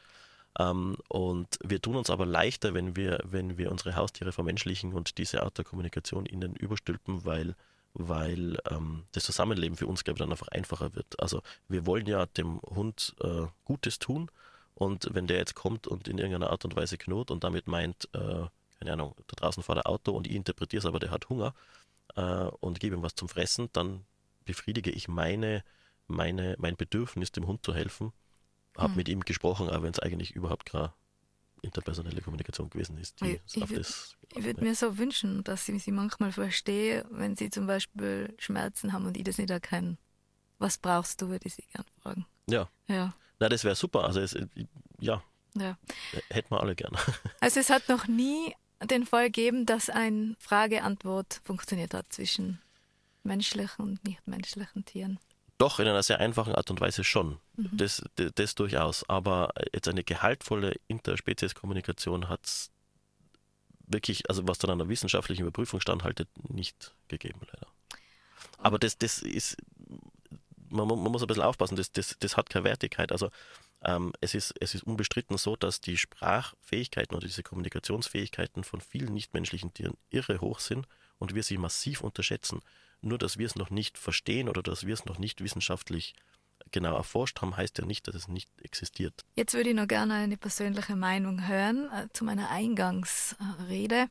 [0.60, 5.18] Ähm, und wir tun uns aber leichter, wenn wir, wenn wir unsere Haustiere vermenschlichen und
[5.18, 7.56] diese Art der Kommunikation ihnen überstülpen, weil,
[7.94, 11.20] weil ähm, das Zusammenleben für uns, glaube ich, dann einfach einfacher wird.
[11.22, 14.30] Also wir wollen ja dem Hund äh, Gutes tun
[14.80, 18.10] und wenn der jetzt kommt und in irgendeiner Art und Weise knurrt und damit meint,
[18.14, 18.46] äh,
[18.80, 21.54] keine Ahnung, da draußen vor der Auto und ich interpretiere es aber, der hat Hunger
[22.16, 24.06] äh, und gebe ihm was zum Fressen, dann
[24.46, 25.64] befriedige ich meine,
[26.08, 28.14] meine, mein Bedürfnis, dem Hund zu helfen
[28.78, 28.98] habe mhm.
[28.98, 30.94] mit ihm gesprochen, auch wenn es eigentlich überhaupt keine
[31.62, 33.22] interpersonelle Kommunikation gewesen ist.
[33.22, 33.86] ich, ich würde
[34.36, 39.06] würd mir so wünschen, dass ich sie manchmal verstehe, wenn sie zum Beispiel Schmerzen haben
[39.06, 39.98] und ich das nicht erkenne.
[40.58, 42.26] Was brauchst du, würde ich sie gerne fragen.
[42.48, 42.70] Ja.
[42.88, 43.14] ja.
[43.40, 44.04] Na, das wäre super.
[44.04, 44.38] Also, es,
[45.00, 45.24] ja.
[45.56, 45.78] ja.
[46.30, 46.96] Hätten wir alle gern.
[47.40, 52.62] Also, es hat noch nie den Fall gegeben, dass ein Frage-Antwort funktioniert hat zwischen
[53.24, 55.20] menschlichen und nichtmenschlichen Tieren.
[55.58, 57.38] Doch, in einer sehr einfachen Art und Weise schon.
[57.58, 57.70] Mhm.
[57.74, 59.08] Das, das, das, durchaus.
[59.10, 62.72] Aber jetzt eine gehaltvolle Interspezies-Kommunikation hat es
[63.86, 67.68] wirklich, also was dann an der wissenschaftlichen Überprüfung standhaltet, nicht gegeben, leider.
[68.58, 69.58] Aber das, das ist,
[70.70, 73.12] man, man muss ein bisschen aufpassen, das, das, das hat keine Wertigkeit.
[73.12, 73.30] Also
[73.84, 79.14] ähm, es, ist, es ist unbestritten so, dass die Sprachfähigkeiten oder diese Kommunikationsfähigkeiten von vielen
[79.14, 82.62] nichtmenschlichen Tieren irre hoch sind und wir sie massiv unterschätzen.
[83.02, 86.14] Nur, dass wir es noch nicht verstehen oder dass wir es noch nicht wissenschaftlich
[86.72, 89.26] genau erforscht haben, heißt ja nicht, dass es nicht existiert.
[89.36, 94.10] Jetzt würde ich noch gerne eine persönliche Meinung hören äh, zu meiner Eingangsrede.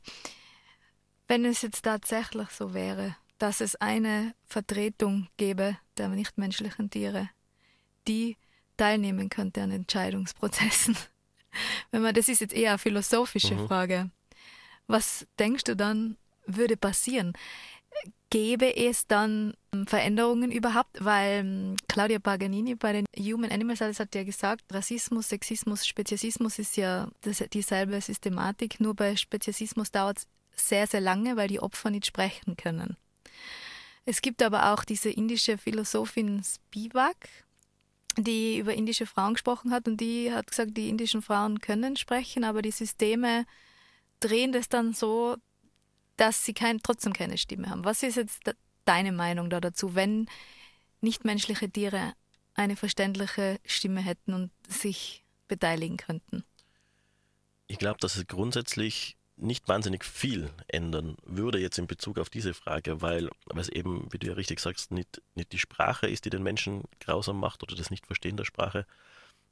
[1.27, 7.29] Wenn es jetzt tatsächlich so wäre, dass es eine Vertretung gäbe der nichtmenschlichen Tiere,
[8.07, 8.37] die
[8.77, 10.95] teilnehmen könnte an Entscheidungsprozessen.
[11.91, 13.67] Wenn man, das ist jetzt eher eine philosophische mhm.
[13.67, 14.11] Frage.
[14.87, 17.33] Was denkst du dann würde passieren?
[18.29, 19.53] Gäbe es dann
[19.85, 21.03] Veränderungen überhaupt?
[21.03, 26.59] Weil ähm, Claudia Paganini bei den Human Animal Studies hat ja gesagt, Rassismus, Sexismus, Speziesismus
[26.59, 27.09] ist ja
[27.53, 32.55] dieselbe Systematik, nur bei Speziesismus dauert es sehr, sehr lange, weil die Opfer nicht sprechen
[32.57, 32.97] können.
[34.05, 37.29] Es gibt aber auch diese indische Philosophin Spivak,
[38.17, 42.43] die über indische Frauen gesprochen hat und die hat gesagt, die indischen Frauen können sprechen,
[42.43, 43.45] aber die Systeme
[44.19, 45.37] drehen das dann so,
[46.17, 47.85] dass sie kein, trotzdem keine Stimme haben.
[47.85, 48.41] Was ist jetzt
[48.85, 50.27] deine Meinung da dazu, wenn
[51.01, 52.13] nichtmenschliche Tiere
[52.55, 56.43] eine verständliche Stimme hätten und sich beteiligen könnten?
[57.67, 62.53] Ich glaube, dass es grundsätzlich nicht wahnsinnig viel ändern würde jetzt in Bezug auf diese
[62.53, 66.29] Frage, weil, es eben, wie du ja richtig sagst, nicht, nicht die Sprache ist, die
[66.29, 68.85] den Menschen grausam macht oder das Nicht-Verstehen der Sprache,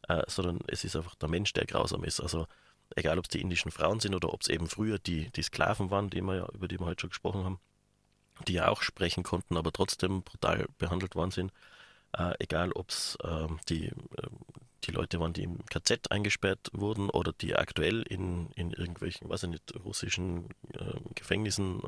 [0.08, 2.20] äh, sondern es ist einfach der Mensch, der grausam ist.
[2.20, 2.48] Also
[2.96, 5.90] egal ob es die indischen Frauen sind oder ob es eben früher die, die Sklaven
[5.92, 7.60] waren, die wir über die wir heute schon gesprochen haben,
[8.48, 11.52] die ja auch sprechen konnten, aber trotzdem brutal behandelt worden sind.
[12.18, 13.94] Äh, egal ob es äh, die, äh,
[14.88, 19.44] die Leute waren, die im KZ eingesperrt wurden oder die aktuell in, in irgendwelchen, weiß
[19.44, 21.82] ich nicht, russischen äh, Gefängnissen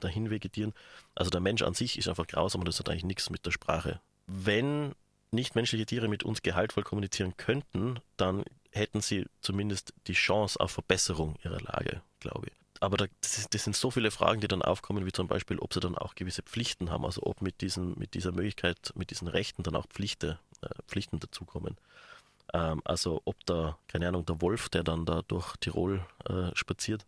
[0.00, 0.72] dahin vegetieren.
[1.14, 3.50] Also der Mensch an sich ist einfach grausam und das hat eigentlich nichts mit der
[3.50, 4.00] Sprache.
[4.26, 4.94] Wenn
[5.30, 11.36] nichtmenschliche Tiere mit uns gehaltvoll kommunizieren könnten, dann hätten sie zumindest die Chance auf Verbesserung
[11.42, 12.52] ihrer Lage, glaube ich.
[12.80, 15.58] Aber da, das, ist, das, sind so viele Fragen, die dann aufkommen, wie zum Beispiel,
[15.58, 19.10] ob sie dann auch gewisse Pflichten haben, also ob mit, diesen, mit dieser Möglichkeit, mit
[19.10, 20.45] diesen Rechten dann auch Pflichte, äh,
[20.86, 21.76] Pflichten dazukommen.
[22.52, 27.06] Ähm, also ob da, keine Ahnung, der Wolf, der dann da durch Tirol äh, spaziert,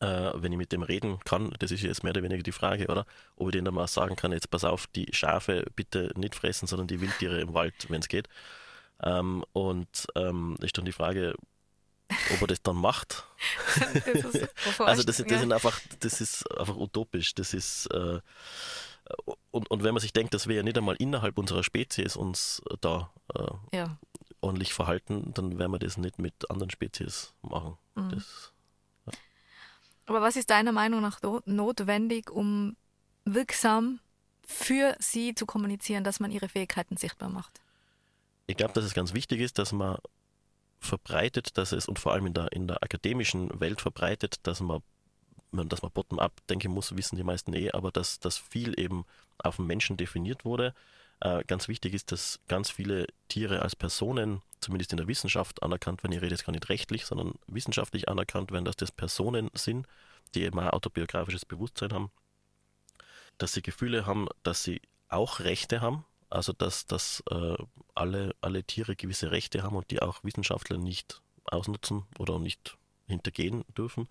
[0.00, 2.88] äh, wenn ich mit dem reden kann, das ist jetzt mehr oder weniger die Frage,
[2.88, 3.06] oder?
[3.36, 6.66] Ob ich denen dann mal sagen kann, jetzt pass auf, die Schafe bitte nicht fressen,
[6.66, 8.28] sondern die Wildtiere im Wald, wenn es geht.
[9.02, 11.34] Ähm, und ähm, ist dann die Frage,
[12.34, 13.24] ob er das dann macht.
[14.12, 17.34] das ist, also das, das, sind einfach, das ist einfach utopisch.
[17.34, 18.20] Das ist äh,
[19.50, 22.62] und, und wenn man sich denkt, dass wir ja nicht einmal innerhalb unserer Spezies uns
[22.80, 23.98] da äh, ja.
[24.40, 27.76] ordentlich verhalten, dann werden wir das nicht mit anderen Spezies machen.
[27.94, 28.10] Mhm.
[28.10, 28.52] Das,
[29.06, 29.12] ja.
[30.06, 32.76] Aber was ist deiner Meinung nach notwendig, um
[33.24, 34.00] wirksam
[34.46, 37.60] für sie zu kommunizieren, dass man ihre Fähigkeiten sichtbar macht?
[38.46, 39.98] Ich glaube, dass es ganz wichtig ist, dass man
[40.78, 44.82] verbreitet, dass es und vor allem in der, in der akademischen Welt verbreitet, dass man,
[45.52, 49.04] dass man bottom-up denken muss, wissen die meisten eh, aber dass, dass viel eben
[49.38, 50.74] auf den Menschen definiert wurde.
[51.20, 56.02] Äh, ganz wichtig ist, dass ganz viele Tiere als Personen, zumindest in der Wissenschaft, anerkannt
[56.02, 56.12] werden.
[56.12, 59.86] Ich rede jetzt gar nicht rechtlich, sondern wissenschaftlich anerkannt werden, dass das Personen sind,
[60.34, 62.10] die eben ein autobiografisches Bewusstsein haben,
[63.38, 67.56] dass sie Gefühle haben, dass sie auch Rechte haben, also dass, dass äh,
[67.94, 72.76] alle, alle Tiere gewisse Rechte haben und die auch Wissenschaftler nicht ausnutzen oder nicht
[73.06, 74.08] hintergehen dürfen.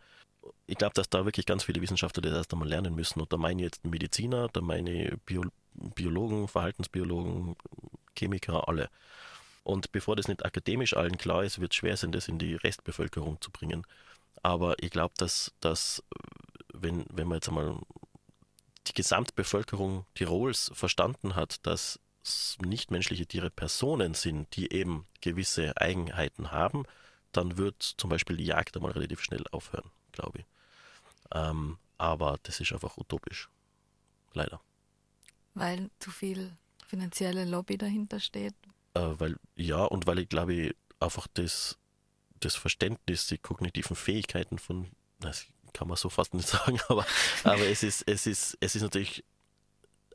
[0.67, 3.21] Ich glaube, dass da wirklich ganz viele Wissenschaftler das erst einmal lernen müssen.
[3.21, 5.43] Und da meine ich jetzt Mediziner, da meine ich Bio
[5.73, 7.57] Biologen, Verhaltensbiologen,
[8.17, 8.89] Chemiker, alle.
[9.63, 12.55] Und bevor das nicht akademisch allen klar ist, wird es schwer sein, das in die
[12.55, 13.85] Restbevölkerung zu bringen.
[14.41, 16.03] Aber ich glaube, dass, dass
[16.73, 17.79] wenn, wenn man jetzt einmal
[18.87, 21.99] die Gesamtbevölkerung Tirols verstanden hat, dass
[22.63, 26.85] nichtmenschliche Tiere Personen sind, die eben gewisse Eigenheiten haben,
[27.31, 30.45] dann wird zum Beispiel die Jagd einmal relativ schnell aufhören, glaube ich.
[31.33, 33.49] Ähm, aber das ist einfach utopisch.
[34.33, 34.59] Leider.
[35.53, 36.51] Weil zu viel
[36.85, 38.53] finanzielle Lobby dahinter steht?
[38.93, 41.77] Äh, weil, ja, und weil ich glaube, einfach das,
[42.39, 44.87] das Verständnis, die kognitiven Fähigkeiten von,
[45.19, 47.05] das kann man so fast nicht sagen, aber,
[47.43, 49.23] aber es, ist, es, ist, es ist natürlich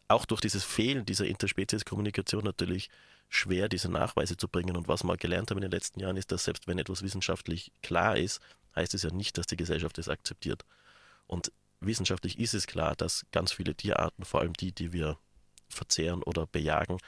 [0.08, 2.90] auch durch dieses Fehlen dieser Interspezies-Kommunikation natürlich
[3.30, 4.76] schwer, diese Nachweise zu bringen.
[4.76, 7.72] Und was wir gelernt haben in den letzten Jahren ist, dass selbst wenn etwas wissenschaftlich
[7.82, 8.40] klar ist,
[8.76, 10.64] heißt es ja nicht, dass die Gesellschaft es akzeptiert.
[11.26, 15.16] Und wissenschaftlich ist es klar, dass ganz viele Tierarten, vor allem die, die wir
[15.68, 16.98] verzehren oder bejagen,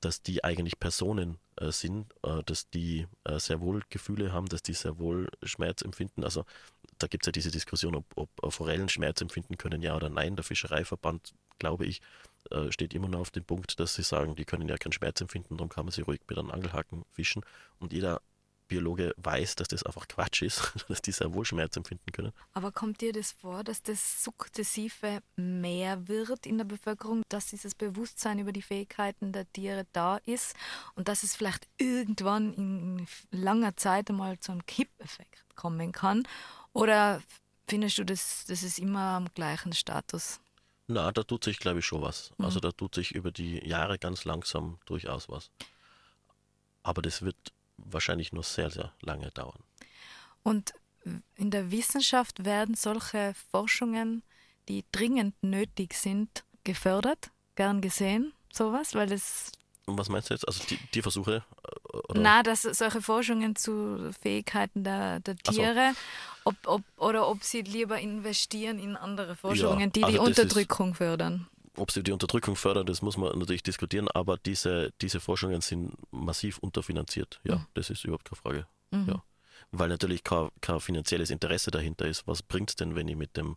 [0.00, 4.62] dass die eigentlich Personen äh, sind, äh, dass die äh, sehr wohl Gefühle haben, dass
[4.62, 6.24] die sehr wohl Schmerz empfinden.
[6.24, 6.44] Also
[6.98, 10.36] da gibt es ja diese Diskussion, ob, ob Forellen Schmerz empfinden können, ja oder nein.
[10.36, 12.00] Der Fischereiverband, glaube ich,
[12.50, 15.20] äh, steht immer noch auf dem Punkt, dass sie sagen, die können ja keinen Schmerz
[15.20, 17.42] empfinden, darum kann man sie ruhig mit einem Angelhaken fischen.
[17.78, 18.20] Und jeder
[18.68, 22.32] Biologe weiß, dass das einfach Quatsch ist, dass die sehr wohl Schmerz empfinden können.
[22.52, 27.74] Aber kommt dir das vor, dass das Sukzessive mehr wird in der Bevölkerung, dass dieses
[27.74, 30.54] Bewusstsein über die Fähigkeiten der Tiere da ist
[30.94, 36.28] und dass es vielleicht irgendwann in langer Zeit einmal zu einem Kippeffekt kommen kann?
[36.72, 37.22] Oder
[37.66, 40.40] findest du, dass das ist immer am gleichen Status?
[40.88, 42.32] Na, da tut sich, glaube ich, schon was.
[42.38, 42.44] Mhm.
[42.46, 45.50] Also da tut sich über die Jahre ganz langsam durchaus was.
[46.82, 47.36] Aber das wird
[47.76, 49.62] wahrscheinlich nur sehr, sehr lange dauern.
[50.42, 50.72] Und
[51.36, 54.22] in der Wissenschaft werden solche Forschungen,
[54.68, 59.52] die dringend nötig sind, gefördert, gern gesehen, sowas, weil es
[59.96, 60.46] was meinst du jetzt?
[60.46, 61.36] Also die, Tierversuche?
[61.62, 62.20] Äh, oder?
[62.20, 66.50] Na, dass solche Forschungen zu Fähigkeiten der, der Tiere, so.
[66.50, 70.90] ob, ob, oder ob sie lieber investieren in andere Forschungen, ja, die also die Unterdrückung
[70.90, 71.46] ist, fördern.
[71.76, 75.92] Ob sie die Unterdrückung fördern, das muss man natürlich diskutieren, aber diese, diese Forschungen sind
[76.10, 77.40] massiv unterfinanziert.
[77.44, 77.66] Ja, mhm.
[77.74, 78.66] das ist überhaupt keine Frage.
[78.90, 79.08] Mhm.
[79.08, 79.22] Ja.
[79.70, 82.26] Weil natürlich kein, kein finanzielles Interesse dahinter ist.
[82.26, 83.56] Was bringt es denn, wenn ich mit dem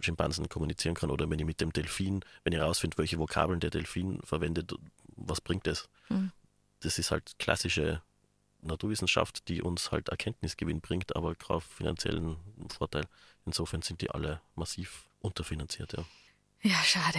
[0.00, 3.70] Schimpansen kommunizieren kann oder wenn ich mit dem Delfin, wenn ich herausfinde, welche Vokabeln der
[3.70, 4.74] Delfin verwendet,
[5.16, 5.88] was bringt das?
[6.08, 6.32] Mhm.
[6.80, 8.02] Das ist halt klassische
[8.60, 12.36] Naturwissenschaft, die uns halt Erkenntnisgewinn bringt, aber keinen finanziellen
[12.68, 13.06] Vorteil.
[13.46, 16.04] Insofern sind die alle massiv unterfinanziert, ja.
[16.62, 17.18] Ja, schade.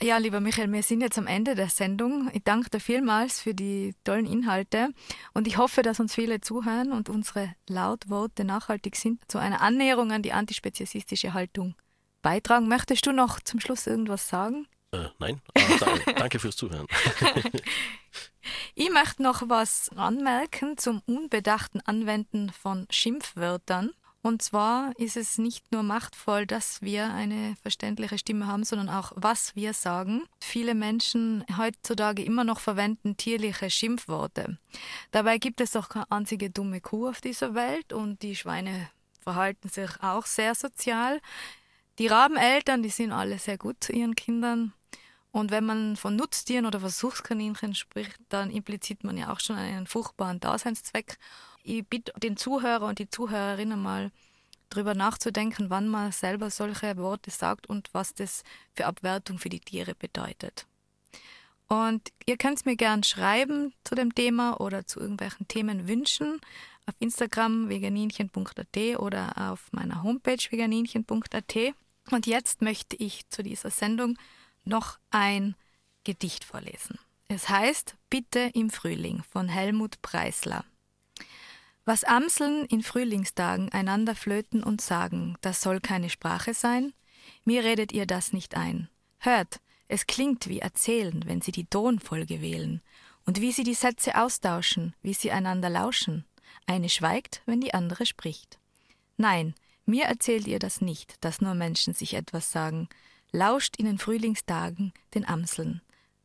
[0.00, 2.28] Ja, lieber Michael, wir sind jetzt am Ende der Sendung.
[2.32, 4.88] Ich danke dir vielmals für die tollen Inhalte
[5.34, 10.10] und ich hoffe, dass uns viele zuhören und unsere Lautworte nachhaltig sind zu einer Annäherung
[10.10, 11.76] an die antispeziesistische Haltung
[12.22, 12.66] beitragen.
[12.66, 14.66] Möchtest du noch zum Schluss irgendwas sagen?
[14.92, 16.86] Äh, nein, danke, danke fürs Zuhören.
[18.74, 23.92] ich möchte noch was anmerken zum unbedachten Anwenden von Schimpfwörtern.
[24.24, 29.12] Und zwar ist es nicht nur machtvoll, dass wir eine verständliche Stimme haben, sondern auch,
[29.16, 30.22] was wir sagen.
[30.40, 34.58] Viele Menschen heutzutage immer noch verwenden tierliche Schimpfworte.
[35.10, 38.90] Dabei gibt es doch keine einzige dumme Kuh auf dieser Welt und die Schweine
[39.20, 41.20] verhalten sich auch sehr sozial.
[41.98, 44.72] Die Rabeneltern, die sind alle sehr gut zu ihren Kindern.
[45.32, 49.86] Und wenn man von Nutztieren oder Versuchskaninchen spricht, dann impliziert man ja auch schon einen
[49.86, 51.18] furchtbaren Daseinszweck.
[51.64, 54.12] Ich bitte den Zuhörer und die Zuhörerinnen mal
[54.68, 58.42] darüber nachzudenken, wann man selber solche Worte sagt und was das
[58.74, 60.66] für Abwertung für die Tiere bedeutet.
[61.66, 66.40] Und ihr könnt es mir gern schreiben zu dem Thema oder zu irgendwelchen Themen wünschen
[66.84, 71.74] auf Instagram veganinchen.at oder auf meiner Homepage veganinchen.at.
[72.10, 74.18] Und jetzt möchte ich zu dieser Sendung
[74.64, 75.54] noch ein
[76.04, 76.98] Gedicht vorlesen.
[77.28, 80.64] Es heißt Bitte im Frühling von Helmut Preisler.
[81.84, 86.92] Was Amseln in Frühlingstagen einander flöten und sagen, das soll keine Sprache sein?
[87.44, 88.88] Mir redet ihr das nicht ein.
[89.18, 92.82] Hört, es klingt wie Erzählen, wenn sie die Tonfolge wählen,
[93.24, 96.24] und wie sie die Sätze austauschen, wie sie einander lauschen.
[96.66, 98.58] Eine schweigt, wenn die andere spricht.
[99.16, 99.54] Nein,
[99.84, 102.88] mir erzählt ihr das nicht, dass nur Menschen sich etwas sagen,
[103.32, 105.80] lauscht in den Frühlingstagen den Amseln.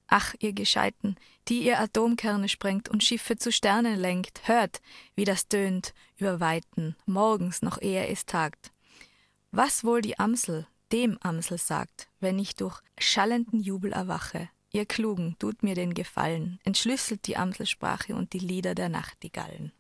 [0.08, 4.82] Ach, ihr Gescheiten, die ihr Atomkerne sprengt und Schiffe zu Sternen lenkt, hört,
[5.16, 8.72] wie das tönt über Weiten, morgens noch ehe es tagt.
[9.52, 14.50] Was wohl die Amsel dem Amsel sagt, wenn ich durch schallenden Jubel erwache.
[14.72, 19.72] Ihr Klugen, tut mir den Gefallen, entschlüsselt die Amselsprache und die Lieder der Nachtigallen.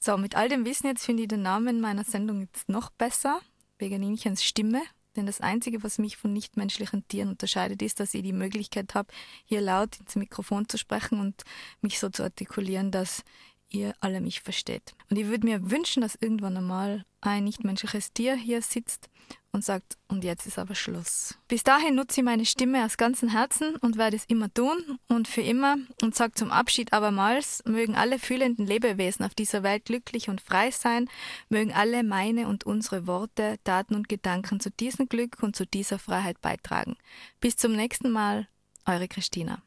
[0.00, 3.40] So, mit all dem Wissen jetzt finde ich den Namen meiner Sendung jetzt noch besser.
[3.78, 4.82] Veganinchens Stimme
[5.16, 9.12] denn das Einzige, was mich von nichtmenschlichen Tieren unterscheidet, ist, dass ich die Möglichkeit habe,
[9.44, 11.42] hier laut ins Mikrofon zu sprechen und
[11.80, 13.24] mich so zu artikulieren, dass
[13.68, 14.94] ihr alle mich versteht.
[15.10, 19.08] Und ich würde mir wünschen, dass irgendwann einmal ein nichtmenschliches Tier hier sitzt
[19.54, 21.38] und sagt, und jetzt ist aber Schluss.
[21.46, 25.28] Bis dahin nutze ich meine Stimme aus ganzem Herzen und werde es immer tun und
[25.28, 30.28] für immer und sage zum Abschied abermals, mögen alle fühlenden Lebewesen auf dieser Welt glücklich
[30.28, 31.08] und frei sein,
[31.48, 36.00] mögen alle meine und unsere Worte, Taten und Gedanken zu diesem Glück und zu dieser
[36.00, 36.96] Freiheit beitragen.
[37.40, 38.48] Bis zum nächsten Mal,
[38.86, 39.62] eure Christina.